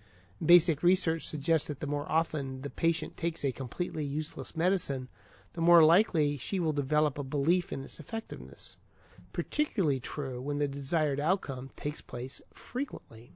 Basic 0.45 0.83
research 0.83 1.27
suggests 1.27 1.69
that 1.69 1.81
the 1.81 1.87
more 1.87 2.11
often 2.13 2.61
the 2.61 2.69
patient 2.69 3.17
takes 3.17 3.47
a 3.47 3.53
completely 3.53 4.05
useless 4.05 4.55
medicine, 4.55 5.09
the 5.55 5.63
more 5.63 5.83
likely 5.83 6.37
she 6.37 6.61
will 6.61 6.75
develop 6.75 7.17
a 7.17 7.25
belief 7.25 7.73
in 7.73 7.83
its 7.83 7.99
effectiveness. 7.99 8.77
Particularly 9.33 10.01
true 10.01 10.43
when 10.43 10.59
the 10.59 10.69
desired 10.69 11.19
outcome 11.19 11.71
takes 11.77 12.03
place 12.03 12.43
frequently. 12.53 13.33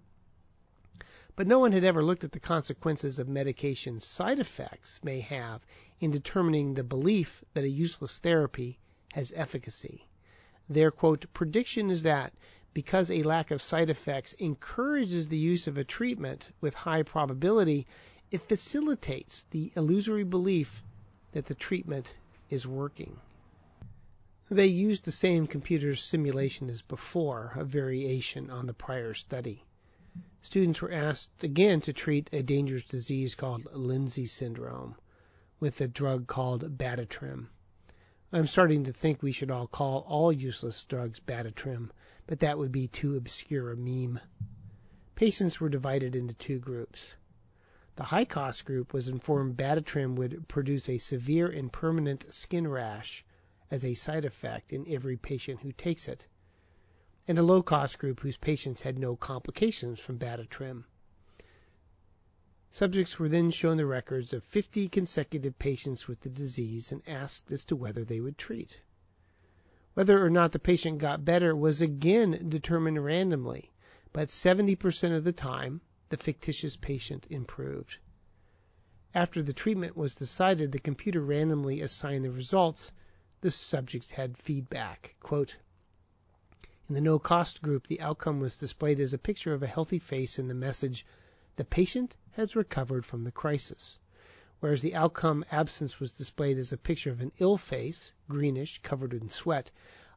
But 1.37 1.49
no 1.49 1.59
one 1.59 1.73
had 1.73 1.83
ever 1.83 2.05
looked 2.05 2.23
at 2.23 2.31
the 2.31 2.38
consequences 2.38 3.19
of 3.19 3.29
medication 3.29 3.99
side 3.99 4.38
effects 4.38 5.03
may 5.03 5.19
have 5.19 5.67
in 5.99 6.12
determining 6.12 6.75
the 6.75 6.85
belief 6.85 7.43
that 7.55 7.64
a 7.64 7.69
useless 7.69 8.19
therapy 8.19 8.79
has 9.14 9.33
efficacy. 9.35 10.07
Their 10.69 10.93
quote, 10.93 11.26
prediction 11.35 11.91
is 11.91 12.05
that 12.05 12.33
because 12.73 13.11
a 13.11 13.25
lack 13.25 13.50
of 13.50 13.61
side 13.61 13.91
effects 13.91 14.33
encourages 14.35 15.29
the 15.29 15.37
use 15.37 15.67
of 15.67 15.76
a 15.76 15.83
treatment 15.83 16.50
with 16.61 16.75
high 16.75 17.03
probability, 17.03 17.88
it 18.31 18.41
facilitates 18.41 19.43
the 19.50 19.73
illusory 19.75 20.23
belief 20.23 20.85
that 21.33 21.47
the 21.47 21.55
treatment 21.55 22.17
is 22.49 22.64
working. 22.64 23.19
They 24.50 24.67
used 24.69 25.05
the 25.05 25.11
same 25.11 25.49
computer 25.49 25.97
simulation 25.97 26.71
as 26.71 26.83
before, 26.83 27.55
a 27.57 27.64
variation 27.64 28.50
on 28.50 28.67
the 28.67 28.73
prior 28.73 29.14
study. 29.14 29.64
Students 30.42 30.80
were 30.80 30.92
asked 30.92 31.42
again 31.42 31.80
to 31.80 31.92
treat 31.92 32.30
a 32.33 32.40
dangerous 32.40 32.85
disease 32.85 33.35
called 33.35 33.66
Lindsay 33.73 34.26
syndrome 34.26 34.94
with 35.59 35.80
a 35.80 35.88
drug 35.88 36.28
called 36.28 36.78
Bactrim. 36.78 37.49
I'm 38.30 38.47
starting 38.47 38.85
to 38.85 38.92
think 38.92 39.25
we 39.25 39.33
should 39.33 39.50
all 39.50 39.66
call 39.66 40.02
all 40.06 40.30
useless 40.30 40.85
drugs 40.85 41.18
Bactrim 41.18 41.90
but 42.28 42.38
that 42.38 42.59
would 42.59 42.71
be 42.71 42.87
too 42.87 43.16
obscure 43.16 43.73
a 43.73 43.76
meme. 43.76 44.21
Patients 45.16 45.59
were 45.61 45.68
divided 45.68 46.14
into 46.14 46.35
two 46.35 46.61
groups. 46.61 47.16
The 47.97 48.04
high 48.04 48.25
cost 48.25 48.64
group 48.64 48.92
was 48.92 49.09
informed 49.09 49.56
Bactrim 49.56 50.14
would 50.14 50.47
produce 50.47 50.88
a 50.88 50.99
severe 50.99 51.49
and 51.49 51.73
permanent 51.73 52.33
skin 52.33 52.68
rash 52.68 53.25
as 53.68 53.85
a 53.85 53.94
side 53.94 54.25
effect 54.25 54.73
in 54.73 54.87
every 54.88 55.16
patient 55.16 55.61
who 55.61 55.73
takes 55.73 56.06
it, 56.06 56.28
and 57.26 57.38
a 57.38 57.43
low 57.43 57.62
cost 57.62 57.99
group 57.99 58.21
whose 58.21 58.37
patients 58.37 58.83
had 58.83 58.99
no 58.99 59.16
complications 59.16 59.99
from 59.99 60.19
Bactrim. 60.19 60.85
Subjects 62.71 63.19
were 63.19 63.28
then 63.28 63.50
shown 63.50 63.76
the 63.76 63.87
records 63.87 64.33
of 64.33 64.43
50 64.43 64.88
consecutive 64.88 65.59
patients 65.59 66.09
with 66.09 66.21
the 66.21 66.28
disease 66.28 66.90
and 66.90 67.02
asked 67.07 67.52
as 67.52 67.64
to 67.66 67.76
whether 67.76 68.04
they 68.04 68.21
would 68.21 68.37
treat. 68.37 68.81
Whether 69.95 70.25
or 70.25 70.28
not 70.28 70.50
the 70.50 70.59
patient 70.59 70.99
got 70.99 71.25
better 71.25 71.54
was 71.54 71.81
again 71.81 72.49
determined 72.49 73.04
randomly, 73.04 73.73
but 74.12 74.28
70% 74.28 75.16
of 75.16 75.23
the 75.23 75.33
time 75.33 75.81
the 76.09 76.16
fictitious 76.16 76.76
patient 76.76 77.28
improved. 77.31 77.99
After 79.14 79.40
the 79.40 79.52
treatment 79.52 79.97
was 79.97 80.16
decided, 80.16 80.73
the 80.73 80.81
computer 80.81 81.21
randomly 81.21 81.81
assigned 81.81 82.25
the 82.25 82.33
results. 82.33 82.90
The 83.40 83.53
subjects 83.53 84.11
had 84.11 84.37
feedback. 84.37 85.14
Quote, 85.20 85.57
in 86.87 86.94
the 86.94 87.01
no 87.01 87.18
cost 87.18 87.62
group, 87.62 87.87
the 87.87 88.03
outcome 88.03 88.40
was 88.40 88.59
displayed 88.59 89.01
as 89.01 89.14
a 89.14 89.18
picture 89.18 89.55
of 89.55 89.62
a 89.62 89.66
healthy 89.66 89.99
face 89.99 90.38
and 90.38 90.51
the 90.51 90.55
message, 90.55 91.07
the 91.57 91.64
patient 91.64 92.14
has 92.33 92.55
recovered 92.55 93.07
from 93.07 93.25
the 93.25 93.33
crisis 93.33 93.99
whereas 94.64 94.81
the 94.81 94.94
outcome 94.94 95.44
absence 95.51 96.01
was 96.01 96.16
displayed 96.16 96.57
as 96.57 96.73
a 96.73 96.77
picture 96.79 97.11
of 97.11 97.20
an 97.20 97.31
ill 97.38 97.59
face, 97.59 98.12
greenish, 98.31 98.81
covered 98.83 99.12
in 99.12 99.29
sweat, 99.29 99.70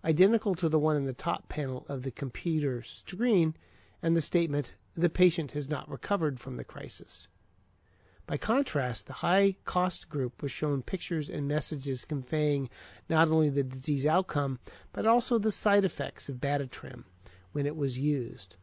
identical 0.05 0.55
to 0.55 0.69
the 0.69 0.79
one 0.79 0.95
in 0.95 1.03
the 1.03 1.11
top 1.11 1.49
panel 1.49 1.85
of 1.89 2.01
the 2.01 2.11
computer 2.11 2.81
screen, 2.81 3.53
and 4.01 4.15
the 4.15 4.21
statement, 4.21 4.73
the 4.93 5.09
patient 5.09 5.51
has 5.51 5.67
not 5.67 5.89
recovered 5.89 6.39
from 6.39 6.55
the 6.55 6.63
crisis. 6.63 7.27
By 8.27 8.35
contrast, 8.35 9.07
the 9.07 9.13
high 9.13 9.55
cost 9.63 10.09
group 10.09 10.41
was 10.41 10.51
shown 10.51 10.83
pictures 10.83 11.29
and 11.29 11.47
messages 11.47 12.03
conveying 12.03 12.69
not 13.07 13.29
only 13.29 13.49
the 13.49 13.63
disease 13.63 14.05
outcome, 14.05 14.59
but 14.91 15.05
also 15.05 15.37
the 15.37 15.49
side 15.49 15.85
effects 15.85 16.27
of 16.27 16.41
Bactrim 16.41 17.05
when 17.53 17.65
it 17.65 17.77
was 17.77 17.97
used. 17.97 18.57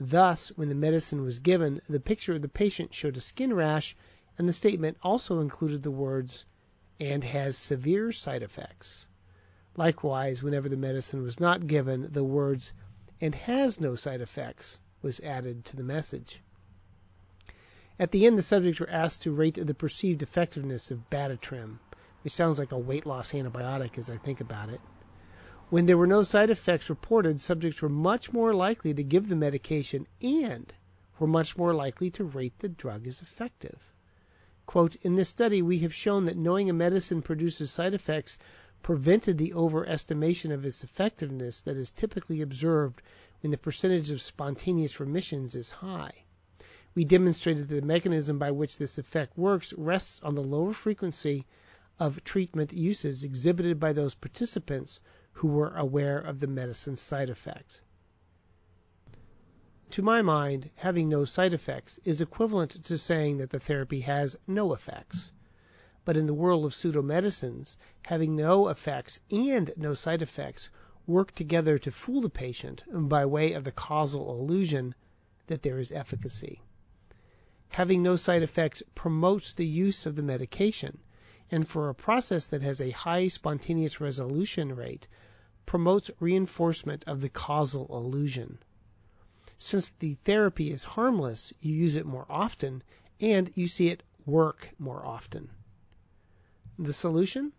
Thus, 0.00 0.48
when 0.56 0.68
the 0.68 0.74
medicine 0.74 1.22
was 1.22 1.38
given, 1.38 1.80
the 1.88 2.00
picture 2.00 2.34
of 2.34 2.42
the 2.42 2.48
patient 2.48 2.92
showed 2.92 3.16
a 3.16 3.20
skin 3.20 3.54
rash 3.54 3.96
and 4.36 4.48
the 4.48 4.52
statement 4.52 4.96
also 5.00 5.38
included 5.38 5.84
the 5.84 5.92
words 5.92 6.44
and 6.98 7.22
has 7.22 7.56
severe 7.56 8.10
side 8.10 8.42
effects. 8.42 9.06
Likewise, 9.76 10.42
whenever 10.42 10.68
the 10.68 10.76
medicine 10.76 11.22
was 11.22 11.38
not 11.38 11.68
given, 11.68 12.10
the 12.10 12.24
words 12.24 12.72
and 13.20 13.36
has 13.36 13.80
no 13.80 13.94
side 13.94 14.20
effects 14.20 14.80
was 15.02 15.20
added 15.20 15.64
to 15.66 15.76
the 15.76 15.84
message. 15.84 16.42
At 17.96 18.10
the 18.10 18.26
end, 18.26 18.36
the 18.36 18.42
subjects 18.42 18.80
were 18.80 18.90
asked 18.90 19.22
to 19.22 19.30
rate 19.30 19.54
the 19.54 19.72
perceived 19.72 20.20
effectiveness 20.20 20.90
of 20.90 21.08
Bactrim, 21.10 21.78
which 22.24 22.32
sounds 22.32 22.58
like 22.58 22.72
a 22.72 22.78
weight 22.78 23.06
loss 23.06 23.32
antibiotic 23.32 23.96
as 23.98 24.10
I 24.10 24.16
think 24.16 24.40
about 24.40 24.68
it. 24.68 24.80
When 25.70 25.86
there 25.86 25.96
were 25.96 26.08
no 26.08 26.24
side 26.24 26.50
effects 26.50 26.90
reported, 26.90 27.40
subjects 27.40 27.80
were 27.80 27.88
much 27.88 28.32
more 28.32 28.52
likely 28.52 28.94
to 28.94 29.04
give 29.04 29.28
the 29.28 29.36
medication 29.36 30.08
and 30.20 30.74
were 31.20 31.28
much 31.28 31.56
more 31.56 31.72
likely 31.72 32.10
to 32.10 32.24
rate 32.24 32.58
the 32.58 32.68
drug 32.68 33.06
as 33.06 33.22
effective. 33.22 33.78
Quote, 34.66 34.96
in 35.02 35.14
this 35.14 35.28
study, 35.28 35.62
we 35.62 35.78
have 35.78 35.94
shown 35.94 36.24
that 36.24 36.36
knowing 36.36 36.68
a 36.68 36.72
medicine 36.72 37.22
produces 37.22 37.70
side 37.70 37.94
effects 37.94 38.38
prevented 38.82 39.38
the 39.38 39.52
overestimation 39.52 40.52
of 40.52 40.66
its 40.66 40.82
effectiveness 40.82 41.60
that 41.60 41.76
is 41.76 41.92
typically 41.92 42.40
observed 42.40 43.00
when 43.40 43.52
the 43.52 43.56
percentage 43.56 44.10
of 44.10 44.20
spontaneous 44.20 44.98
remissions 44.98 45.54
is 45.54 45.70
high. 45.70 46.23
We 46.96 47.04
demonstrated 47.04 47.66
that 47.66 47.74
the 47.74 47.82
mechanism 47.86 48.38
by 48.38 48.52
which 48.52 48.78
this 48.78 48.98
effect 48.98 49.36
works 49.36 49.72
rests 49.72 50.20
on 50.22 50.36
the 50.36 50.44
lower 50.44 50.72
frequency 50.72 51.44
of 51.98 52.22
treatment 52.22 52.72
uses 52.72 53.24
exhibited 53.24 53.80
by 53.80 53.92
those 53.92 54.14
participants 54.14 55.00
who 55.32 55.48
were 55.48 55.74
aware 55.74 56.18
of 56.18 56.38
the 56.38 56.46
medicine's 56.46 57.00
side 57.00 57.30
effects. 57.30 57.80
To 59.90 60.02
my 60.02 60.22
mind, 60.22 60.70
having 60.76 61.08
no 61.08 61.24
side 61.24 61.52
effects 61.52 61.98
is 62.04 62.20
equivalent 62.20 62.84
to 62.84 62.96
saying 62.96 63.38
that 63.38 63.50
the 63.50 63.58
therapy 63.58 64.02
has 64.02 64.36
no 64.46 64.72
effects. 64.72 65.32
But 66.04 66.16
in 66.16 66.26
the 66.26 66.34
world 66.34 66.64
of 66.64 66.74
pseudomedicines, 66.74 67.76
having 68.02 68.36
no 68.36 68.68
effects 68.68 69.20
and 69.32 69.72
no 69.76 69.94
side 69.94 70.22
effects 70.22 70.70
work 71.08 71.34
together 71.34 71.76
to 71.76 71.90
fool 71.90 72.20
the 72.20 72.30
patient 72.30 72.84
by 72.88 73.26
way 73.26 73.54
of 73.54 73.64
the 73.64 73.72
causal 73.72 74.30
illusion 74.38 74.94
that 75.48 75.62
there 75.62 75.80
is 75.80 75.90
efficacy. 75.90 76.62
Having 77.74 78.04
no 78.04 78.14
side 78.14 78.44
effects 78.44 78.84
promotes 78.94 79.52
the 79.52 79.66
use 79.66 80.06
of 80.06 80.14
the 80.14 80.22
medication, 80.22 80.96
and 81.50 81.66
for 81.66 81.88
a 81.88 81.94
process 81.94 82.46
that 82.46 82.62
has 82.62 82.80
a 82.80 82.92
high 82.92 83.26
spontaneous 83.26 84.00
resolution 84.00 84.76
rate, 84.76 85.08
promotes 85.66 86.08
reinforcement 86.20 87.02
of 87.08 87.20
the 87.20 87.28
causal 87.28 87.88
illusion. 87.90 88.58
Since 89.58 89.90
the 89.90 90.14
therapy 90.22 90.70
is 90.70 90.84
harmless, 90.84 91.52
you 91.60 91.74
use 91.74 91.96
it 91.96 92.06
more 92.06 92.26
often 92.30 92.84
and 93.20 93.50
you 93.56 93.66
see 93.66 93.88
it 93.88 94.04
work 94.24 94.70
more 94.78 95.04
often. 95.04 95.50
The 96.78 96.92
solution? 96.92 97.52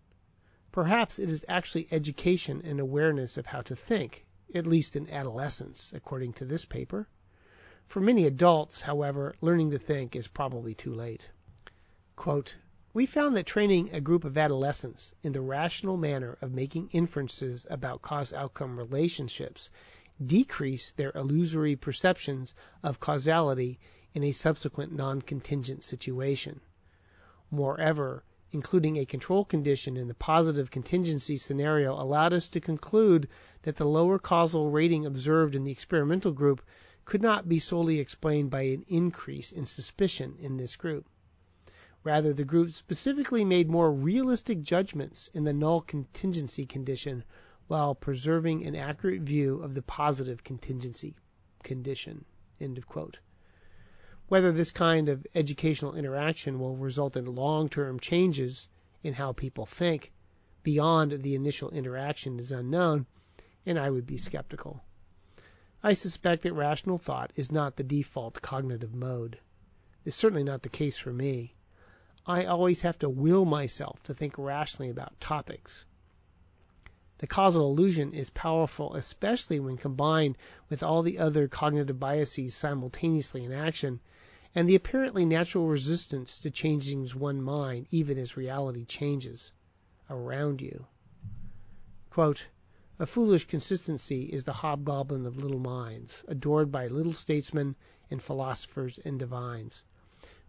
Perhaps 0.72 1.20
it 1.20 1.30
is 1.30 1.44
actually 1.50 1.90
education 1.92 2.62
and 2.64 2.80
awareness 2.80 3.38
of 3.38 3.48
how 3.48 3.64
to 3.64 3.76
think, 3.76 4.26
at 4.54 4.66
least 4.66 4.96
in 4.96 5.10
adolescence, 5.10 5.92
according 5.94 6.32
to 6.36 6.46
this 6.46 6.64
paper. 6.64 7.10
For 7.88 8.02
many 8.02 8.26
adults, 8.26 8.82
however, 8.82 9.36
learning 9.42 9.70
to 9.72 9.78
think 9.78 10.16
is 10.16 10.28
probably 10.28 10.74
too 10.74 10.94
late. 10.94 11.30
We 12.94 13.06
found 13.06 13.36
that 13.38 13.46
training 13.46 13.92
a 13.94 14.02
group 14.02 14.24
of 14.26 14.38
adolescents 14.38 15.14
in 15.22 15.34
the 15.34 15.42
rational 15.42 15.96
manner 15.96 16.38
of 16.42 16.52
making 16.54 16.90
inferences 16.94 17.68
about 17.70 18.02
cause 18.02 18.34
outcome 18.34 18.78
relationships 18.78 19.70
decreased 20.26 20.98
their 20.98 21.12
illusory 21.14 21.76
perceptions 21.76 22.56
of 22.82 23.00
causality 23.00 23.80
in 24.14 24.24
a 24.24 24.32
subsequent 24.32 24.92
non-contingent 24.92 25.84
situation. 25.84 26.62
Moreover, 27.52 28.24
including 28.52 28.98
a 28.98 29.06
control 29.06 29.46
condition 29.46 29.98
in 29.98 30.08
the 30.08 30.14
positive 30.14 30.72
contingency 30.72 31.38
scenario 31.38 31.94
allowed 31.94 32.34
us 32.34 32.48
to 32.50 32.62
conclude 32.62 33.28
that 33.62 33.76
the 33.76 33.86
lower 33.86 34.18
causal 34.18 34.72
rating 34.72 35.06
observed 35.06 35.54
in 35.56 35.64
the 35.64 35.72
experimental 35.72 36.32
group 36.32 36.62
could 37.06 37.22
not 37.22 37.48
be 37.48 37.60
solely 37.60 38.00
explained 38.00 38.50
by 38.50 38.64
an 38.64 38.84
increase 38.88 39.52
in 39.52 39.66
suspicion 39.66 40.36
in 40.40 40.58
this 40.58 40.76
group. 40.76 41.08
Rather, 42.04 42.34
the 42.34 42.44
group 42.44 42.72
specifically 42.72 43.46
made 43.46 43.70
more 43.70 43.92
realistic 43.92 44.62
judgments 44.62 45.28
in 45.34 45.44
the 45.44 45.54
null 45.54 45.82
contingency 45.82 46.66
condition 46.66 47.24
while 47.68 47.96
preserving 47.96 48.66
an 48.66 48.76
accurate 48.76 49.22
view 49.22 49.62
of 49.62 49.74
the 49.74 49.82
positive 49.82 50.44
contingency 50.44 51.16
condition. 51.64 52.26
Whether 54.28 54.52
this 54.52 54.72
kind 54.72 55.10
of 55.10 55.26
educational 55.34 55.96
interaction 55.96 56.60
will 56.60 56.76
result 56.76 57.18
in 57.18 57.26
long 57.26 57.70
term 57.70 58.00
changes 58.00 58.68
in 59.04 59.14
how 59.14 59.34
people 59.34 59.66
think 59.66 60.12
beyond 60.64 61.24
the 61.24 61.36
initial 61.36 61.70
interaction 61.70 62.40
is 62.40 62.52
unknown, 62.52 63.06
and 63.66 63.80
I 63.80 63.90
would 63.90 64.06
be 64.06 64.18
skeptical. 64.18 64.84
I 65.88 65.94
suspect 65.94 66.42
that 66.42 66.54
rational 66.54 66.98
thought 66.98 67.32
is 67.36 67.52
not 67.52 67.76
the 67.76 67.84
default 67.84 68.42
cognitive 68.42 68.96
mode. 68.96 69.38
It's 70.04 70.16
certainly 70.16 70.44
not 70.44 70.64
the 70.64 70.70
case 70.70 70.98
for 70.98 71.14
me. 71.14 71.54
I 72.26 72.46
always 72.46 72.82
have 72.82 72.98
to 73.00 73.08
will 73.08 73.46
myself 73.46 74.02
to 74.06 74.16
think 74.16 74.36
rationally 74.40 74.90
about 74.90 75.20
topics. 75.20 75.86
The 77.20 77.28
causal 77.28 77.70
illusion 77.70 78.16
is 78.16 78.32
powerful, 78.32 78.96
especially 78.96 79.60
when 79.60 79.78
combined 79.78 80.40
with 80.70 80.82
all 80.82 81.04
the 81.04 81.20
other 81.20 81.48
cognitive 81.48 82.00
biases 82.00 82.56
simultaneously 82.56 83.44
in 83.44 83.52
action, 83.52 84.00
and 84.56 84.68
the 84.68 84.74
apparently 84.74 85.24
natural 85.24 85.68
resistance 85.68 86.40
to 86.40 86.50
changing 86.50 87.08
one's 87.14 87.44
mind 87.44 87.86
even 87.92 88.18
as 88.18 88.36
reality 88.36 88.86
changes 88.86 89.52
around 90.10 90.62
you. 90.62 90.88
Quote, 92.10 92.48
a 92.98 93.06
foolish 93.06 93.44
consistency 93.44 94.24
is 94.24 94.46
the 94.46 94.54
hobgoblin 94.54 95.26
of 95.26 95.36
little 95.36 95.60
minds, 95.60 96.24
adored 96.30 96.72
by 96.72 96.88
little 96.88 97.12
statesmen 97.12 97.76
and 98.10 98.22
philosophers 98.22 98.98
and 99.04 99.20
divines. 99.20 99.84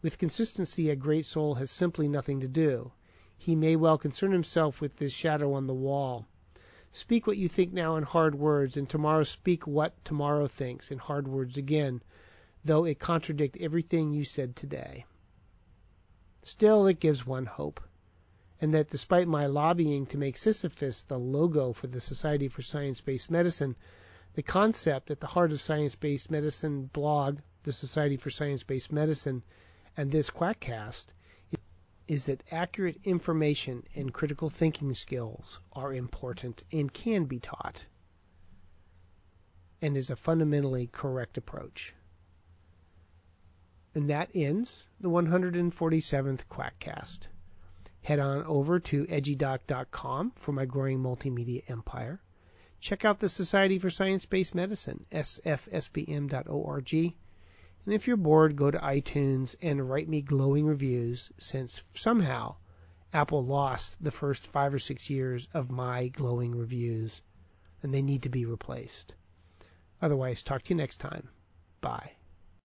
With 0.01 0.19
consistency 0.19 0.89
a 0.89 0.95
great 0.95 1.27
soul 1.27 1.55
has 1.55 1.73
simply 1.73 2.07
nothing 2.07 2.39
to 2.41 2.49
do. 2.49 2.93
He 3.37 3.57
may 3.57 3.75
well 3.75 3.99
concern 3.99 4.31
himself 4.31 4.81
with 4.81 4.95
this 4.95 5.13
shadow 5.13 5.55
on 5.55 5.67
the 5.67 5.75
wall. 5.75 6.25
Speak 6.93 7.27
what 7.27 7.37
you 7.37 7.49
think 7.49 7.73
now 7.73 7.97
in 7.97 8.05
hard 8.05 8.37
words, 8.37 8.77
and 8.77 8.89
tomorrow 8.89 9.25
speak 9.25 9.67
what 9.67 10.05
tomorrow 10.05 10.47
thinks 10.47 10.93
in 10.93 10.99
hard 10.99 11.27
words 11.27 11.57
again, 11.57 12.01
though 12.65 12.85
it 12.85 13.01
contradict 13.01 13.57
everything 13.57 14.13
you 14.13 14.23
said 14.23 14.55
today. 14.55 15.05
Still, 16.45 16.87
it 16.87 17.01
gives 17.01 17.27
one 17.27 17.47
hope 17.47 17.81
and 18.61 18.73
that 18.75 18.89
despite 18.89 19.29
my 19.29 19.47
lobbying 19.47 20.07
to 20.07 20.19
make 20.19 20.37
Sisyphus 20.37 21.03
the 21.05 21.19
logo 21.19 21.73
for 21.73 21.87
the 21.87 22.01
Society 22.01 22.49
for 22.49 22.63
Science-Based 22.63 23.31
Medicine, 23.31 23.77
the 24.35 24.43
concept 24.43 25.11
at 25.11 25.21
the 25.21 25.27
heart 25.27 25.53
of 25.53 25.61
science-based 25.61 26.31
medicine 26.31 26.91
blog, 26.93 27.39
the 27.65 27.73
Society 27.73 28.17
for 28.17 28.31
Science-Based 28.31 28.93
Medicine, 28.93 29.43
and 29.97 30.11
this 30.11 30.31
Quackcast 30.31 31.07
is 32.09 32.27
that 32.27 32.43
accurate 32.51 33.01
information 33.05 33.83
and 33.95 34.13
critical 34.13 34.49
thinking 34.49 34.95
skills 34.95 35.61
are 35.73 35.93
important 35.93 36.63
and 36.73 36.93
can 36.93 37.25
be 37.25 37.41
taught 37.41 37.85
and 39.83 39.97
is 39.97 40.11
a 40.11 40.17
fundamentally 40.17 40.87
correct 40.87 41.37
approach. 41.37 41.95
And 43.95 44.11
that 44.11 44.31
ends 44.35 44.87
the 45.01 45.11
147th 45.11 46.47
Quackcast 46.47 47.29
head 48.07 48.21
on 48.21 48.45
over 48.45 48.79
to 48.79 49.05
edgydoc.com 49.07 50.31
for 50.37 50.53
my 50.53 50.65
growing 50.65 51.01
multimedia 51.01 51.61
empire. 51.69 52.21
Check 52.79 53.05
out 53.05 53.19
the 53.19 53.29
Society 53.29 53.81
for 53.81 53.91
Science-Based 53.91 54.55
Medicine, 54.55 55.05
sfsbm.org. 55.11 56.95
And 56.95 57.95
if 57.95 58.07
you're 58.07 58.17
bored, 58.17 58.55
go 58.55 58.71
to 58.71 58.79
iTunes 58.79 59.57
and 59.61 59.91
write 59.91 60.09
me 60.09 60.21
glowing 60.23 60.67
reviews 60.67 61.33
since 61.39 61.83
somehow 61.97 62.55
Apple 63.13 63.45
lost 63.45 64.01
the 64.01 64.13
first 64.13 64.47
five 64.47 64.73
or 64.73 64.79
six 64.79 65.11
years 65.11 65.49
of 65.53 65.73
my 65.73 66.07
glowing 66.07 66.55
reviews 66.55 67.23
and 67.83 67.93
they 67.93 68.03
need 68.03 68.23
to 68.23 68.29
be 68.29 68.45
replaced. 68.45 69.17
Otherwise, 70.01 70.45
talk 70.45 70.63
to 70.63 70.71
you 70.71 70.77
next 70.77 70.99
time. 70.99 71.29
Bye. 71.81 72.13